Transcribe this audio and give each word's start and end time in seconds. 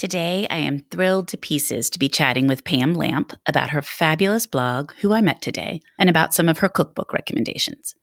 Today, 0.00 0.46
I 0.48 0.56
am 0.56 0.78
thrilled 0.90 1.28
to 1.28 1.36
pieces 1.36 1.90
to 1.90 1.98
be 1.98 2.08
chatting 2.08 2.46
with 2.46 2.64
Pam 2.64 2.94
Lamp 2.94 3.34
about 3.44 3.68
her 3.68 3.82
fabulous 3.82 4.46
blog, 4.46 4.92
Who 5.02 5.12
I 5.12 5.20
Met 5.20 5.42
Today, 5.42 5.82
and 5.98 6.08
about 6.08 6.32
some 6.32 6.48
of 6.48 6.56
her 6.60 6.70
cookbook 6.70 7.12
recommendations. 7.12 7.94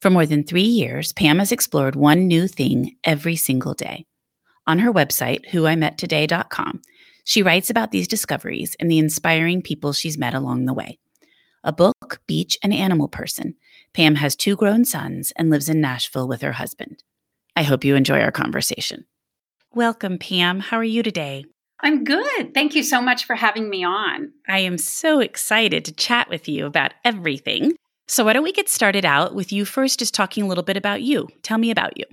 For 0.00 0.08
more 0.08 0.24
than 0.24 0.44
three 0.44 0.62
years, 0.62 1.12
Pam 1.12 1.40
has 1.40 1.52
explored 1.52 1.94
one 1.94 2.26
new 2.26 2.48
thing 2.48 2.96
every 3.04 3.36
single 3.36 3.74
day. 3.74 4.06
On 4.66 4.78
her 4.78 4.90
website, 4.90 5.46
whoimettoday.com, 5.50 6.80
she 7.24 7.42
writes 7.42 7.68
about 7.68 7.90
these 7.90 8.08
discoveries 8.08 8.74
and 8.80 8.90
the 8.90 8.98
inspiring 8.98 9.60
people 9.60 9.92
she's 9.92 10.16
met 10.16 10.32
along 10.32 10.64
the 10.64 10.72
way. 10.72 10.98
A 11.64 11.70
book, 11.70 12.22
beach, 12.26 12.56
and 12.62 12.72
animal 12.72 13.08
person, 13.08 13.56
Pam 13.92 14.14
has 14.14 14.34
two 14.34 14.56
grown 14.56 14.86
sons 14.86 15.34
and 15.36 15.50
lives 15.50 15.68
in 15.68 15.82
Nashville 15.82 16.28
with 16.28 16.40
her 16.40 16.52
husband. 16.52 17.02
I 17.54 17.62
hope 17.62 17.84
you 17.84 17.94
enjoy 17.94 18.20
our 18.20 18.32
conversation. 18.32 19.04
Welcome, 19.74 20.18
Pam. 20.18 20.60
How 20.60 20.76
are 20.76 20.84
you 20.84 21.02
today? 21.02 21.46
I'm 21.80 22.04
good. 22.04 22.52
Thank 22.52 22.74
you 22.74 22.82
so 22.82 23.00
much 23.00 23.24
for 23.24 23.34
having 23.34 23.70
me 23.70 23.82
on. 23.82 24.30
I 24.46 24.58
am 24.58 24.76
so 24.76 25.20
excited 25.20 25.86
to 25.86 25.94
chat 25.94 26.28
with 26.28 26.46
you 26.46 26.66
about 26.66 26.92
everything. 27.06 27.72
So, 28.06 28.22
why 28.26 28.34
don't 28.34 28.42
we 28.42 28.52
get 28.52 28.68
started 28.68 29.06
out 29.06 29.34
with 29.34 29.50
you 29.50 29.64
first, 29.64 29.98
just 29.98 30.12
talking 30.12 30.44
a 30.44 30.46
little 30.46 30.62
bit 30.62 30.76
about 30.76 31.00
you? 31.00 31.26
Tell 31.42 31.56
me 31.56 31.70
about 31.70 31.96
you. 31.96 32.04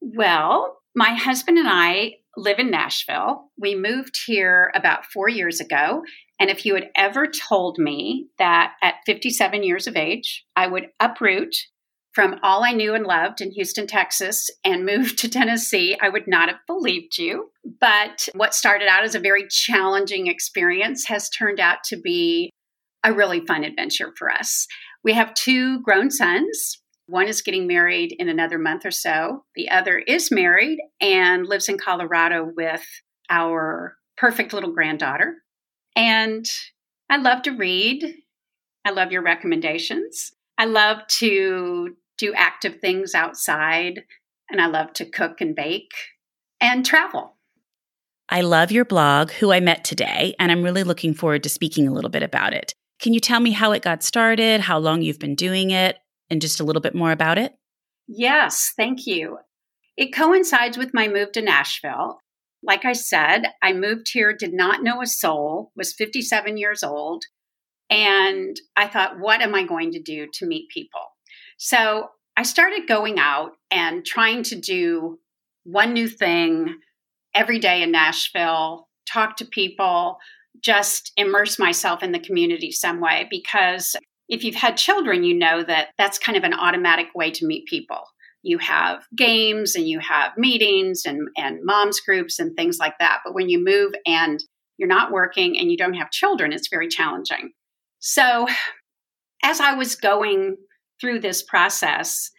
Well, 0.00 0.76
my 0.96 1.14
husband 1.14 1.56
and 1.56 1.68
I 1.68 2.14
live 2.36 2.58
in 2.58 2.72
Nashville. 2.72 3.48
We 3.56 3.76
moved 3.76 4.18
here 4.26 4.72
about 4.74 5.06
four 5.06 5.28
years 5.28 5.60
ago. 5.60 6.02
And 6.40 6.50
if 6.50 6.66
you 6.66 6.74
had 6.74 6.88
ever 6.96 7.28
told 7.28 7.78
me 7.78 8.26
that 8.38 8.72
at 8.82 8.96
57 9.06 9.62
years 9.62 9.86
of 9.86 9.94
age, 9.94 10.44
I 10.56 10.66
would 10.66 10.88
uproot 10.98 11.54
from 12.14 12.38
all 12.42 12.62
I 12.62 12.72
knew 12.72 12.94
and 12.94 13.04
loved 13.04 13.40
in 13.40 13.50
Houston, 13.50 13.86
Texas, 13.86 14.48
and 14.64 14.86
moved 14.86 15.18
to 15.18 15.28
Tennessee, 15.30 15.96
I 16.00 16.08
would 16.08 16.28
not 16.28 16.48
have 16.48 16.58
believed 16.66 17.18
you. 17.18 17.50
But 17.80 18.28
what 18.34 18.54
started 18.54 18.88
out 18.88 19.04
as 19.04 19.14
a 19.14 19.20
very 19.20 19.46
challenging 19.48 20.28
experience 20.28 21.06
has 21.08 21.28
turned 21.28 21.60
out 21.60 21.78
to 21.86 21.96
be 22.00 22.50
a 23.04 23.12
really 23.12 23.44
fun 23.44 23.64
adventure 23.64 24.12
for 24.16 24.30
us. 24.30 24.66
We 25.02 25.12
have 25.12 25.34
two 25.34 25.80
grown 25.82 26.10
sons. 26.10 26.80
One 27.06 27.28
is 27.28 27.42
getting 27.42 27.66
married 27.66 28.14
in 28.18 28.30
another 28.30 28.58
month 28.58 28.86
or 28.86 28.90
so. 28.90 29.44
The 29.56 29.68
other 29.68 29.98
is 29.98 30.30
married 30.30 30.78
and 31.00 31.46
lives 31.46 31.68
in 31.68 31.76
Colorado 31.76 32.50
with 32.56 32.84
our 33.28 33.96
perfect 34.16 34.54
little 34.54 34.72
granddaughter. 34.72 35.34
And 35.96 36.46
I 37.10 37.18
love 37.18 37.42
to 37.42 37.50
read. 37.50 38.04
I 38.86 38.90
love 38.90 39.12
your 39.12 39.22
recommendations. 39.22 40.32
I 40.56 40.64
love 40.66 40.98
to 41.18 41.96
do 42.24 42.34
active 42.34 42.80
things 42.80 43.14
outside, 43.14 44.04
and 44.48 44.60
I 44.60 44.66
love 44.66 44.92
to 44.94 45.04
cook 45.04 45.40
and 45.40 45.54
bake 45.54 45.92
and 46.60 46.84
travel. 46.84 47.36
I 48.28 48.40
love 48.40 48.72
your 48.72 48.86
blog, 48.86 49.30
Who 49.32 49.52
I 49.52 49.60
Met 49.60 49.84
Today, 49.84 50.34
and 50.38 50.50
I'm 50.50 50.62
really 50.62 50.84
looking 50.84 51.12
forward 51.12 51.42
to 51.42 51.48
speaking 51.48 51.86
a 51.86 51.92
little 51.92 52.10
bit 52.10 52.22
about 52.22 52.54
it. 52.54 52.74
Can 53.00 53.12
you 53.12 53.20
tell 53.20 53.40
me 53.40 53.50
how 53.50 53.72
it 53.72 53.82
got 53.82 54.02
started, 54.02 54.62
how 54.62 54.78
long 54.78 55.02
you've 55.02 55.18
been 55.18 55.34
doing 55.34 55.70
it, 55.70 55.98
and 56.30 56.40
just 56.40 56.60
a 56.60 56.64
little 56.64 56.80
bit 56.80 56.94
more 56.94 57.12
about 57.12 57.36
it? 57.36 57.54
Yes, 58.08 58.72
thank 58.76 59.06
you. 59.06 59.38
It 59.96 60.14
coincides 60.14 60.78
with 60.78 60.94
my 60.94 61.06
move 61.06 61.32
to 61.32 61.42
Nashville. 61.42 62.18
Like 62.62 62.86
I 62.86 62.94
said, 62.94 63.48
I 63.62 63.74
moved 63.74 64.08
here, 64.12 64.32
did 64.32 64.54
not 64.54 64.82
know 64.82 65.02
a 65.02 65.06
soul, 65.06 65.70
was 65.76 65.92
57 65.92 66.56
years 66.56 66.82
old, 66.82 67.24
and 67.90 68.56
I 68.74 68.88
thought, 68.88 69.20
what 69.20 69.42
am 69.42 69.54
I 69.54 69.64
going 69.64 69.92
to 69.92 70.00
do 70.02 70.26
to 70.32 70.46
meet 70.46 70.70
people? 70.70 71.13
So 71.58 72.08
I 72.36 72.42
started 72.42 72.88
going 72.88 73.18
out 73.18 73.52
and 73.70 74.04
trying 74.04 74.42
to 74.44 74.60
do 74.60 75.18
one 75.64 75.92
new 75.92 76.08
thing 76.08 76.78
every 77.34 77.58
day 77.58 77.82
in 77.82 77.90
Nashville, 77.90 78.88
talk 79.10 79.36
to 79.36 79.44
people, 79.44 80.18
just 80.60 81.12
immerse 81.16 81.58
myself 81.58 82.02
in 82.02 82.12
the 82.12 82.18
community 82.18 82.70
some 82.70 83.00
way 83.00 83.26
because 83.30 83.96
if 84.28 84.42
you've 84.42 84.54
had 84.54 84.76
children, 84.76 85.24
you 85.24 85.34
know 85.34 85.62
that 85.62 85.88
that's 85.98 86.18
kind 86.18 86.38
of 86.38 86.44
an 86.44 86.54
automatic 86.54 87.08
way 87.14 87.30
to 87.30 87.46
meet 87.46 87.66
people. 87.66 88.02
You 88.42 88.58
have 88.58 89.04
games 89.16 89.74
and 89.74 89.88
you 89.88 90.00
have 90.00 90.32
meetings 90.36 91.02
and, 91.06 91.28
and 91.36 91.60
moms 91.62 92.00
groups 92.00 92.38
and 92.38 92.54
things 92.54 92.78
like 92.78 92.94
that. 92.98 93.20
But 93.24 93.34
when 93.34 93.48
you 93.48 93.62
move 93.62 93.94
and 94.06 94.42
you're 94.76 94.88
not 94.88 95.12
working 95.12 95.58
and 95.58 95.70
you 95.70 95.76
don't 95.76 95.94
have 95.94 96.10
children, 96.10 96.52
it's 96.52 96.68
very 96.68 96.88
challenging. 96.88 97.52
So 98.00 98.46
as 99.42 99.60
I 99.60 99.74
was 99.74 99.96
going 99.96 100.56
through 101.00 101.20
this 101.20 101.42
process, 101.42 102.30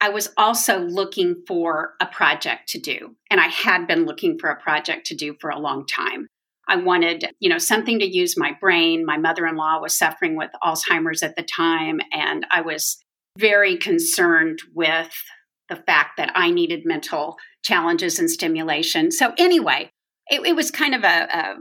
I 0.00 0.10
was 0.10 0.32
also 0.36 0.78
looking 0.80 1.42
for 1.46 1.94
a 2.00 2.06
project 2.06 2.68
to 2.70 2.78
do. 2.78 3.16
And 3.30 3.40
I 3.40 3.48
had 3.48 3.86
been 3.86 4.04
looking 4.04 4.38
for 4.38 4.48
a 4.48 4.60
project 4.60 5.06
to 5.06 5.16
do 5.16 5.34
for 5.40 5.50
a 5.50 5.58
long 5.58 5.86
time. 5.86 6.28
I 6.68 6.76
wanted, 6.76 7.24
you 7.40 7.48
know, 7.48 7.58
something 7.58 7.98
to 7.98 8.06
use 8.06 8.36
my 8.36 8.52
brain. 8.60 9.04
My 9.04 9.16
mother-in-law 9.16 9.80
was 9.80 9.98
suffering 9.98 10.36
with 10.36 10.50
Alzheimer's 10.62 11.22
at 11.22 11.34
the 11.34 11.42
time, 11.42 12.00
and 12.12 12.46
I 12.50 12.60
was 12.60 12.98
very 13.38 13.76
concerned 13.76 14.60
with 14.74 15.10
the 15.68 15.76
fact 15.76 16.18
that 16.18 16.30
I 16.34 16.50
needed 16.50 16.82
mental 16.84 17.36
challenges 17.62 18.18
and 18.18 18.30
stimulation. 18.30 19.10
So 19.10 19.32
anyway, 19.38 19.90
it, 20.28 20.46
it 20.46 20.56
was 20.56 20.70
kind 20.70 20.94
of 20.94 21.04
a, 21.04 21.28
a 21.32 21.54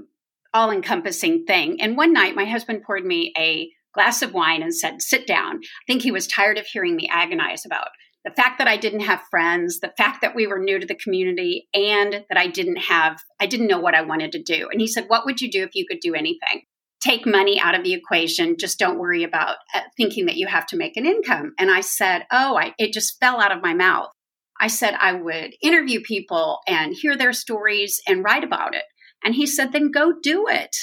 all-encompassing 0.53 1.45
thing. 1.45 1.81
And 1.81 1.97
one 1.97 2.13
night, 2.13 2.35
my 2.35 2.45
husband 2.45 2.83
poured 2.83 3.05
me 3.05 3.33
a 3.37 3.69
glass 3.97 4.21
of 4.21 4.33
wine 4.33 4.61
and 4.61 4.73
said, 4.73 5.01
"Sit 5.01 5.25
down." 5.27 5.57
I 5.57 5.83
think 5.87 6.03
he 6.03 6.11
was 6.11 6.27
tired 6.27 6.57
of 6.57 6.67
hearing 6.67 6.95
me 6.95 7.09
agonize 7.11 7.65
about 7.65 7.89
the 8.27 8.33
fact 8.33 8.57
that 8.57 8.67
I 8.67 8.75
didn't 8.75 9.01
have 9.01 9.21
friends, 9.31 9.79
the 9.79 9.93
fact 9.97 10.21
that 10.21 10.35
we 10.35 10.47
were 10.47 10.59
new 10.59 10.79
to 10.79 10.85
the 10.85 10.95
community, 10.95 11.69
and 11.73 12.25
that 12.29 12.37
I 12.37 12.47
didn't 12.47 12.77
have, 12.77 13.21
I 13.39 13.45
didn't 13.45 13.67
know 13.67 13.79
what 13.79 13.95
I 13.95 14.01
wanted 14.01 14.33
to 14.33 14.43
do. 14.43 14.67
And 14.69 14.81
he 14.81 14.87
said, 14.87 15.05
What 15.07 15.25
would 15.25 15.39
you 15.39 15.49
do 15.49 15.63
if 15.63 15.75
you 15.75 15.85
could 15.89 15.99
do 16.01 16.13
anything? 16.13 16.63
Take 16.99 17.25
money 17.25 17.59
out 17.59 17.73
of 17.73 17.85
the 17.85 17.93
equation. 17.93 18.57
Just 18.59 18.79
don't 18.79 18.99
worry 18.99 19.23
about 19.23 19.55
uh, 19.73 19.81
thinking 19.95 20.25
that 20.25 20.35
you 20.35 20.47
have 20.47 20.65
to 20.67 20.77
make 20.77 20.97
an 20.97 21.05
income. 21.05 21.53
And 21.57 21.71
I 21.71 21.79
said, 21.79 22.25
Oh, 22.29 22.57
I, 22.57 22.73
it 22.77 22.91
just 22.91 23.17
fell 23.21 23.39
out 23.39 23.55
of 23.55 23.63
my 23.63 23.73
mouth. 23.73 24.09
I 24.59 24.67
said 24.67 24.95
I 24.99 25.13
would 25.13 25.53
interview 25.61 26.01
people 26.01 26.59
and 26.67 26.93
hear 26.93 27.15
their 27.15 27.33
stories 27.33 28.01
and 28.07 28.25
write 28.25 28.43
about 28.43 28.75
it. 28.75 28.83
And 29.23 29.35
he 29.35 29.45
said, 29.45 29.71
Then 29.71 29.89
go 29.89 30.11
do 30.21 30.47
it. 30.49 30.75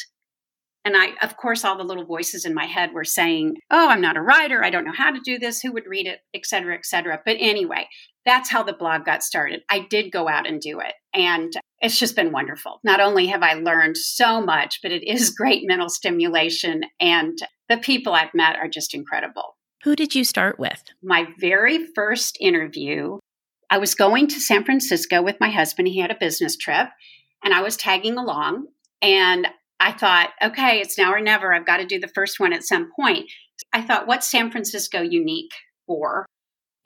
And 0.84 0.96
I, 0.96 1.12
of 1.22 1.36
course, 1.36 1.64
all 1.64 1.78
the 1.78 1.84
little 1.84 2.04
voices 2.04 2.44
in 2.44 2.52
my 2.52 2.66
head 2.66 2.92
were 2.92 3.04
saying, 3.04 3.56
Oh, 3.70 3.88
I'm 3.88 4.02
not 4.02 4.18
a 4.18 4.22
writer. 4.22 4.62
I 4.62 4.70
don't 4.70 4.84
know 4.84 4.92
how 4.92 5.10
to 5.10 5.20
do 5.24 5.38
this. 5.38 5.60
Who 5.60 5.72
would 5.72 5.86
read 5.86 6.06
it, 6.06 6.20
et 6.34 6.44
cetera, 6.44 6.74
et 6.74 6.84
cetera. 6.84 7.20
But 7.24 7.38
anyway, 7.40 7.88
that's 8.26 8.50
how 8.50 8.62
the 8.62 8.74
blog 8.74 9.04
got 9.04 9.22
started. 9.22 9.62
I 9.70 9.80
did 9.80 10.12
go 10.12 10.28
out 10.28 10.46
and 10.46 10.60
do 10.60 10.80
it. 10.80 10.92
And 11.14 11.52
it's 11.80 11.98
just 11.98 12.16
been 12.16 12.32
wonderful. 12.32 12.80
Not 12.84 13.00
only 13.00 13.26
have 13.26 13.42
I 13.42 13.54
learned 13.54 13.96
so 13.96 14.40
much, 14.40 14.80
but 14.82 14.92
it 14.92 15.06
is 15.06 15.30
great 15.36 15.62
mental 15.64 15.88
stimulation. 15.88 16.82
And 17.00 17.38
the 17.68 17.78
people 17.78 18.12
I've 18.12 18.34
met 18.34 18.56
are 18.56 18.68
just 18.68 18.94
incredible. 18.94 19.56
Who 19.84 19.96
did 19.96 20.14
you 20.14 20.24
start 20.24 20.58
with? 20.58 20.82
My 21.02 21.28
very 21.38 21.86
first 21.94 22.38
interview, 22.40 23.18
I 23.70 23.78
was 23.78 23.94
going 23.94 24.28
to 24.28 24.40
San 24.40 24.64
Francisco 24.64 25.22
with 25.22 25.36
my 25.40 25.50
husband. 25.50 25.88
He 25.88 26.00
had 26.00 26.10
a 26.10 26.16
business 26.18 26.56
trip, 26.56 26.88
and 27.42 27.52
I 27.52 27.60
was 27.60 27.76
tagging 27.76 28.16
along. 28.16 28.66
And 29.02 29.46
I 29.84 29.92
thought, 29.92 30.30
okay, 30.42 30.80
it's 30.80 30.96
now 30.96 31.12
or 31.12 31.20
never. 31.20 31.52
I've 31.52 31.66
got 31.66 31.76
to 31.76 31.84
do 31.84 32.00
the 32.00 32.08
first 32.08 32.40
one 32.40 32.54
at 32.54 32.64
some 32.64 32.90
point. 32.98 33.30
I 33.74 33.82
thought, 33.82 34.06
what's 34.06 34.30
San 34.30 34.50
Francisco 34.50 35.02
unique 35.02 35.52
for? 35.86 36.24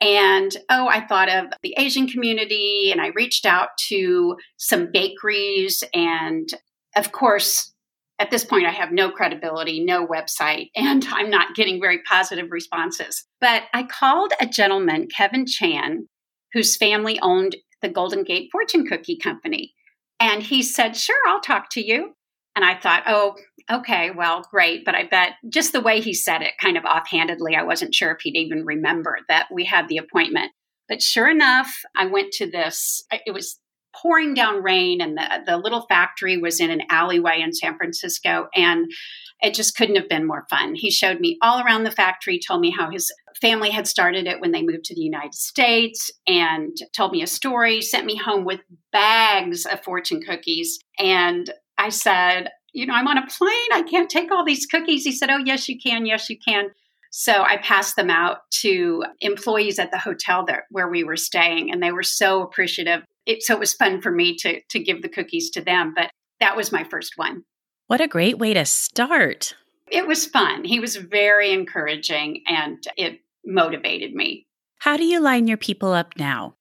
And 0.01 0.51
oh, 0.69 0.89
I 0.89 1.07
thought 1.07 1.29
of 1.29 1.45
the 1.63 1.75
Asian 1.77 2.09
community 2.09 2.89
and 2.91 2.99
I 2.99 3.11
reached 3.15 3.45
out 3.45 3.69
to 3.87 4.35
some 4.57 4.89
bakeries. 4.91 5.81
And 5.93 6.49
of 6.97 7.13
course, 7.13 7.73
at 8.19 8.31
this 8.31 8.43
point, 8.43 8.65
I 8.65 8.71
have 8.71 8.91
no 8.91 9.09
credibility, 9.11 9.81
no 9.81 10.05
website, 10.05 10.69
and 10.75 11.05
I'm 11.09 11.29
not 11.29 11.55
getting 11.55 11.79
very 11.79 12.01
positive 12.03 12.47
responses. 12.51 13.25
But 13.39 13.63
I 13.73 13.83
called 13.83 14.33
a 14.41 14.45
gentleman, 14.45 15.07
Kevin 15.07 15.45
Chan, 15.45 16.05
whose 16.51 16.75
family 16.75 17.17
owned 17.21 17.55
the 17.81 17.87
Golden 17.87 18.25
Gate 18.25 18.49
Fortune 18.51 18.85
Cookie 18.85 19.17
Company. 19.17 19.73
And 20.19 20.43
he 20.43 20.61
said, 20.61 20.97
Sure, 20.97 21.15
I'll 21.29 21.39
talk 21.39 21.69
to 21.71 21.81
you. 21.81 22.13
And 22.59 22.65
I 22.65 22.77
thought, 22.77 23.03
oh, 23.07 23.37
okay, 23.71 24.11
well, 24.11 24.45
great. 24.51 24.83
But 24.83 24.93
I 24.93 25.07
bet 25.07 25.35
just 25.47 25.71
the 25.71 25.79
way 25.79 26.01
he 26.01 26.13
said 26.13 26.41
it, 26.41 26.55
kind 26.61 26.77
of 26.77 26.83
offhandedly, 26.83 27.55
I 27.55 27.63
wasn't 27.63 27.95
sure 27.95 28.11
if 28.11 28.17
he'd 28.21 28.35
even 28.35 28.65
remember 28.65 29.19
that 29.29 29.47
we 29.49 29.63
had 29.63 29.87
the 29.87 29.95
appointment. 29.95 30.51
But 30.89 31.01
sure 31.01 31.29
enough, 31.29 31.73
I 31.95 32.07
went 32.07 32.33
to 32.33 32.51
this, 32.51 33.01
it 33.25 33.33
was 33.33 33.61
pouring 33.95 34.33
down 34.33 34.61
rain, 34.61 34.99
and 34.99 35.17
the, 35.17 35.43
the 35.45 35.57
little 35.57 35.85
factory 35.87 36.35
was 36.35 36.59
in 36.59 36.69
an 36.69 36.81
alleyway 36.89 37.39
in 37.39 37.53
San 37.53 37.77
Francisco. 37.77 38.49
And 38.53 38.91
it 39.39 39.53
just 39.53 39.77
couldn't 39.77 39.95
have 39.95 40.09
been 40.09 40.27
more 40.27 40.45
fun. 40.49 40.75
He 40.75 40.91
showed 40.91 41.21
me 41.21 41.37
all 41.41 41.61
around 41.61 41.85
the 41.85 41.91
factory, 41.91 42.41
told 42.45 42.59
me 42.59 42.75
how 42.77 42.91
his 42.91 43.09
family 43.39 43.69
had 43.69 43.87
started 43.87 44.27
it 44.27 44.41
when 44.41 44.51
they 44.51 44.63
moved 44.63 44.83
to 44.83 44.95
the 44.95 45.01
United 45.01 45.33
States, 45.33 46.11
and 46.27 46.75
told 46.93 47.13
me 47.13 47.21
a 47.21 47.27
story, 47.27 47.81
sent 47.81 48.05
me 48.05 48.17
home 48.17 48.43
with 48.43 48.59
bags 48.91 49.65
of 49.65 49.81
fortune 49.81 50.19
cookies. 50.21 50.77
And 50.97 51.49
I 51.79 51.89
said, 51.89 52.49
You 52.73 52.85
know, 52.85 52.93
I'm 52.93 53.07
on 53.07 53.17
a 53.17 53.25
plane. 53.25 53.71
I 53.73 53.83
can't 53.83 54.09
take 54.09 54.31
all 54.31 54.45
these 54.45 54.65
cookies. 54.65 55.03
He 55.03 55.11
said, 55.11 55.29
Oh, 55.29 55.41
yes, 55.43 55.67
you 55.67 55.79
can. 55.79 56.05
Yes, 56.05 56.29
you 56.29 56.37
can. 56.37 56.69
So 57.11 57.41
I 57.41 57.57
passed 57.57 57.95
them 57.95 58.11
out 58.11 58.51
to 58.61 59.03
employees 59.21 59.79
at 59.79 59.89
the 59.89 59.97
hotel 59.97 60.45
there 60.45 60.67
where 60.69 60.87
we 60.87 61.03
were 61.03 61.17
staying, 61.17 61.71
and 61.71 61.81
they 61.81 61.91
were 61.91 62.03
so 62.03 62.43
appreciative. 62.43 63.03
It, 63.25 63.41
so 63.41 63.55
it 63.55 63.59
was 63.59 63.73
fun 63.73 64.01
for 64.01 64.11
me 64.11 64.35
to 64.37 64.61
to 64.61 64.79
give 64.79 65.01
the 65.01 65.09
cookies 65.09 65.49
to 65.51 65.61
them. 65.61 65.93
But 65.95 66.11
that 66.39 66.55
was 66.55 66.71
my 66.71 66.83
first 66.83 67.13
one. 67.15 67.43
What 67.87 68.01
a 68.01 68.07
great 68.07 68.37
way 68.37 68.53
to 68.53 68.65
start. 68.65 69.55
It 69.91 70.05
was 70.05 70.27
fun. 70.27 70.63
He 70.63 70.79
was 70.79 70.95
very 70.97 71.51
encouraging 71.51 72.43
and 72.47 72.77
it 72.95 73.21
motivated 73.43 74.13
me. 74.13 74.45
How 74.77 74.95
do 74.95 75.03
you 75.03 75.19
line 75.19 75.47
your 75.47 75.57
people 75.57 75.93
up 75.93 76.13
now? 76.17 76.53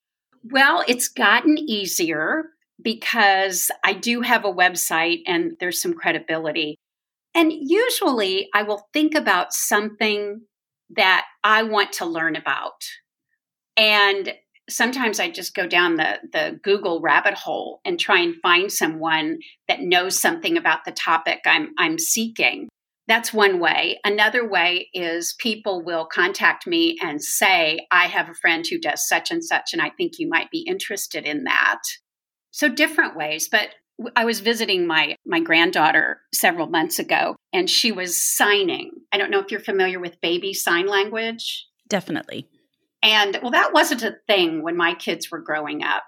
Well, 0.50 0.82
it's 0.88 1.08
gotten 1.08 1.58
easier 1.58 2.46
because 2.82 3.70
I 3.84 3.92
do 3.92 4.20
have 4.20 4.44
a 4.44 4.52
website 4.52 5.22
and 5.26 5.52
there's 5.60 5.80
some 5.80 5.94
credibility. 5.94 6.76
And 7.34 7.52
usually 7.52 8.48
I 8.54 8.62
will 8.62 8.88
think 8.92 9.14
about 9.14 9.52
something 9.52 10.42
that 10.96 11.26
I 11.44 11.62
want 11.64 11.92
to 11.94 12.06
learn 12.06 12.36
about. 12.36 12.82
And 13.76 14.34
sometimes 14.70 15.20
I 15.20 15.30
just 15.30 15.54
go 15.54 15.66
down 15.66 15.96
the, 15.96 16.18
the 16.32 16.60
Google 16.62 17.00
rabbit 17.00 17.34
hole 17.34 17.80
and 17.84 17.98
try 17.98 18.20
and 18.20 18.36
find 18.42 18.70
someone 18.70 19.38
that 19.66 19.80
knows 19.80 20.18
something 20.18 20.56
about 20.56 20.84
the 20.84 20.92
topic 20.92 21.40
I'm, 21.46 21.70
I'm 21.78 21.98
seeking. 21.98 22.68
That's 23.06 23.32
one 23.32 23.58
way. 23.58 23.98
Another 24.04 24.46
way 24.46 24.90
is 24.92 25.34
people 25.38 25.82
will 25.82 26.04
contact 26.04 26.66
me 26.66 26.98
and 27.02 27.22
say, 27.22 27.86
I 27.90 28.06
have 28.06 28.28
a 28.28 28.34
friend 28.34 28.66
who 28.68 28.78
does 28.78 29.08
such 29.08 29.30
and 29.30 29.42
such, 29.42 29.72
and 29.72 29.80
I 29.80 29.90
think 29.90 30.18
you 30.18 30.28
might 30.28 30.50
be 30.50 30.60
interested 30.68 31.24
in 31.24 31.44
that. 31.44 31.80
So, 32.58 32.68
different 32.68 33.14
ways. 33.14 33.48
But 33.48 33.68
I 34.16 34.24
was 34.24 34.40
visiting 34.40 34.84
my, 34.84 35.14
my 35.24 35.38
granddaughter 35.38 36.20
several 36.34 36.66
months 36.66 36.98
ago, 36.98 37.36
and 37.52 37.70
she 37.70 37.92
was 37.92 38.20
signing. 38.20 38.90
I 39.12 39.18
don't 39.18 39.30
know 39.30 39.38
if 39.38 39.52
you're 39.52 39.60
familiar 39.60 40.00
with 40.00 40.20
baby 40.20 40.52
sign 40.52 40.88
language. 40.88 41.68
Definitely. 41.88 42.48
And 43.00 43.38
well, 43.42 43.52
that 43.52 43.72
wasn't 43.72 44.02
a 44.02 44.16
thing 44.26 44.64
when 44.64 44.76
my 44.76 44.94
kids 44.94 45.30
were 45.30 45.38
growing 45.38 45.84
up. 45.84 46.02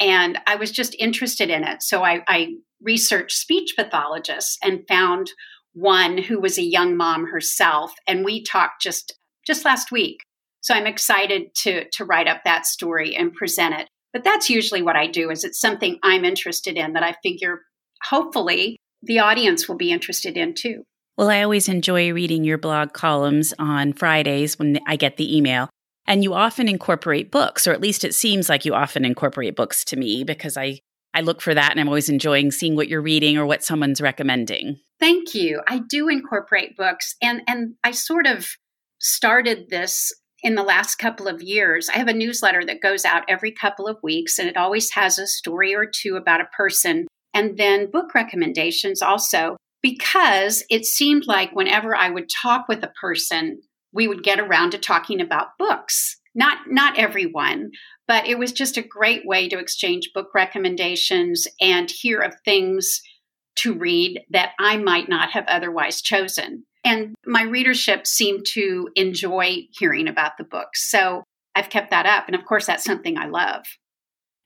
And 0.00 0.40
I 0.48 0.56
was 0.56 0.72
just 0.72 0.96
interested 0.98 1.50
in 1.50 1.62
it. 1.62 1.84
So 1.84 2.02
I, 2.02 2.24
I 2.26 2.54
researched 2.82 3.38
speech 3.38 3.74
pathologists 3.76 4.58
and 4.60 4.84
found 4.88 5.30
one 5.72 6.18
who 6.18 6.40
was 6.40 6.58
a 6.58 6.64
young 6.64 6.96
mom 6.96 7.28
herself. 7.28 7.92
And 8.08 8.24
we 8.24 8.42
talked 8.42 8.82
just 8.82 9.14
just 9.46 9.64
last 9.64 9.92
week. 9.92 10.24
So 10.62 10.74
I'm 10.74 10.88
excited 10.88 11.54
to 11.62 11.88
to 11.90 12.04
write 12.04 12.26
up 12.26 12.42
that 12.44 12.66
story 12.66 13.14
and 13.14 13.32
present 13.32 13.74
it. 13.74 13.88
But 14.12 14.24
that's 14.24 14.50
usually 14.50 14.82
what 14.82 14.96
I 14.96 15.06
do 15.06 15.30
is 15.30 15.44
it's 15.44 15.60
something 15.60 15.98
I'm 16.02 16.24
interested 16.24 16.76
in 16.76 16.92
that 16.92 17.02
I 17.02 17.16
figure 17.22 17.62
hopefully 18.02 18.76
the 19.02 19.20
audience 19.20 19.68
will 19.68 19.76
be 19.76 19.90
interested 19.90 20.36
in 20.36 20.54
too. 20.54 20.84
Well, 21.16 21.30
I 21.30 21.42
always 21.42 21.68
enjoy 21.68 22.12
reading 22.12 22.44
your 22.44 22.58
blog 22.58 22.92
columns 22.92 23.52
on 23.58 23.92
Fridays 23.92 24.58
when 24.58 24.78
I 24.86 24.96
get 24.96 25.16
the 25.16 25.36
email. 25.36 25.68
And 26.06 26.24
you 26.24 26.34
often 26.34 26.68
incorporate 26.68 27.30
books, 27.30 27.66
or 27.66 27.72
at 27.72 27.80
least 27.80 28.02
it 28.02 28.14
seems 28.14 28.48
like 28.48 28.64
you 28.64 28.74
often 28.74 29.04
incorporate 29.04 29.54
books 29.54 29.84
to 29.84 29.96
me 29.96 30.24
because 30.24 30.56
I, 30.56 30.80
I 31.14 31.20
look 31.20 31.40
for 31.40 31.54
that 31.54 31.70
and 31.70 31.78
I'm 31.78 31.86
always 31.86 32.08
enjoying 32.08 32.50
seeing 32.50 32.74
what 32.74 32.88
you're 32.88 33.02
reading 33.02 33.36
or 33.36 33.46
what 33.46 33.62
someone's 33.62 34.00
recommending. 34.00 34.80
Thank 34.98 35.34
you. 35.34 35.62
I 35.68 35.78
do 35.78 36.08
incorporate 36.08 36.76
books 36.76 37.14
and 37.22 37.42
and 37.46 37.74
I 37.84 37.92
sort 37.92 38.26
of 38.26 38.48
started 39.00 39.68
this 39.68 40.12
in 40.42 40.54
the 40.54 40.62
last 40.62 40.96
couple 40.96 41.28
of 41.28 41.42
years. 41.42 41.88
I 41.88 41.98
have 41.98 42.08
a 42.08 42.14
newsletter 42.14 42.64
that 42.66 42.82
goes 42.82 43.04
out 43.04 43.24
every 43.28 43.52
couple 43.52 43.86
of 43.86 44.02
weeks 44.02 44.38
and 44.38 44.48
it 44.48 44.56
always 44.56 44.90
has 44.92 45.18
a 45.18 45.26
story 45.26 45.74
or 45.74 45.86
two 45.86 46.16
about 46.16 46.40
a 46.40 46.56
person 46.56 47.06
and 47.34 47.56
then 47.56 47.90
book 47.90 48.14
recommendations 48.14 49.02
also 49.02 49.56
because 49.82 50.64
it 50.70 50.84
seemed 50.84 51.26
like 51.26 51.54
whenever 51.54 51.94
I 51.94 52.10
would 52.10 52.28
talk 52.28 52.68
with 52.68 52.82
a 52.82 52.92
person 53.00 53.60
we 53.92 54.08
would 54.08 54.22
get 54.22 54.40
around 54.40 54.70
to 54.70 54.78
talking 54.78 55.20
about 55.20 55.58
books. 55.58 56.16
Not 56.34 56.58
not 56.66 56.98
everyone, 56.98 57.72
but 58.08 58.26
it 58.26 58.38
was 58.38 58.52
just 58.52 58.78
a 58.78 58.82
great 58.82 59.26
way 59.26 59.48
to 59.48 59.58
exchange 59.58 60.10
book 60.14 60.28
recommendations 60.34 61.46
and 61.60 61.90
hear 61.90 62.20
of 62.20 62.34
things 62.44 63.02
to 63.56 63.74
read 63.74 64.20
that 64.30 64.52
I 64.58 64.76
might 64.76 65.08
not 65.08 65.30
have 65.30 65.44
otherwise 65.46 66.00
chosen. 66.00 66.64
And 66.84 67.14
my 67.26 67.42
readership 67.42 68.06
seemed 68.06 68.44
to 68.52 68.88
enjoy 68.96 69.68
hearing 69.78 70.08
about 70.08 70.32
the 70.38 70.44
books. 70.44 70.90
So 70.90 71.22
I've 71.54 71.68
kept 71.68 71.90
that 71.90 72.06
up. 72.06 72.24
And 72.26 72.34
of 72.34 72.44
course, 72.44 72.66
that's 72.66 72.84
something 72.84 73.18
I 73.18 73.26
love. 73.26 73.64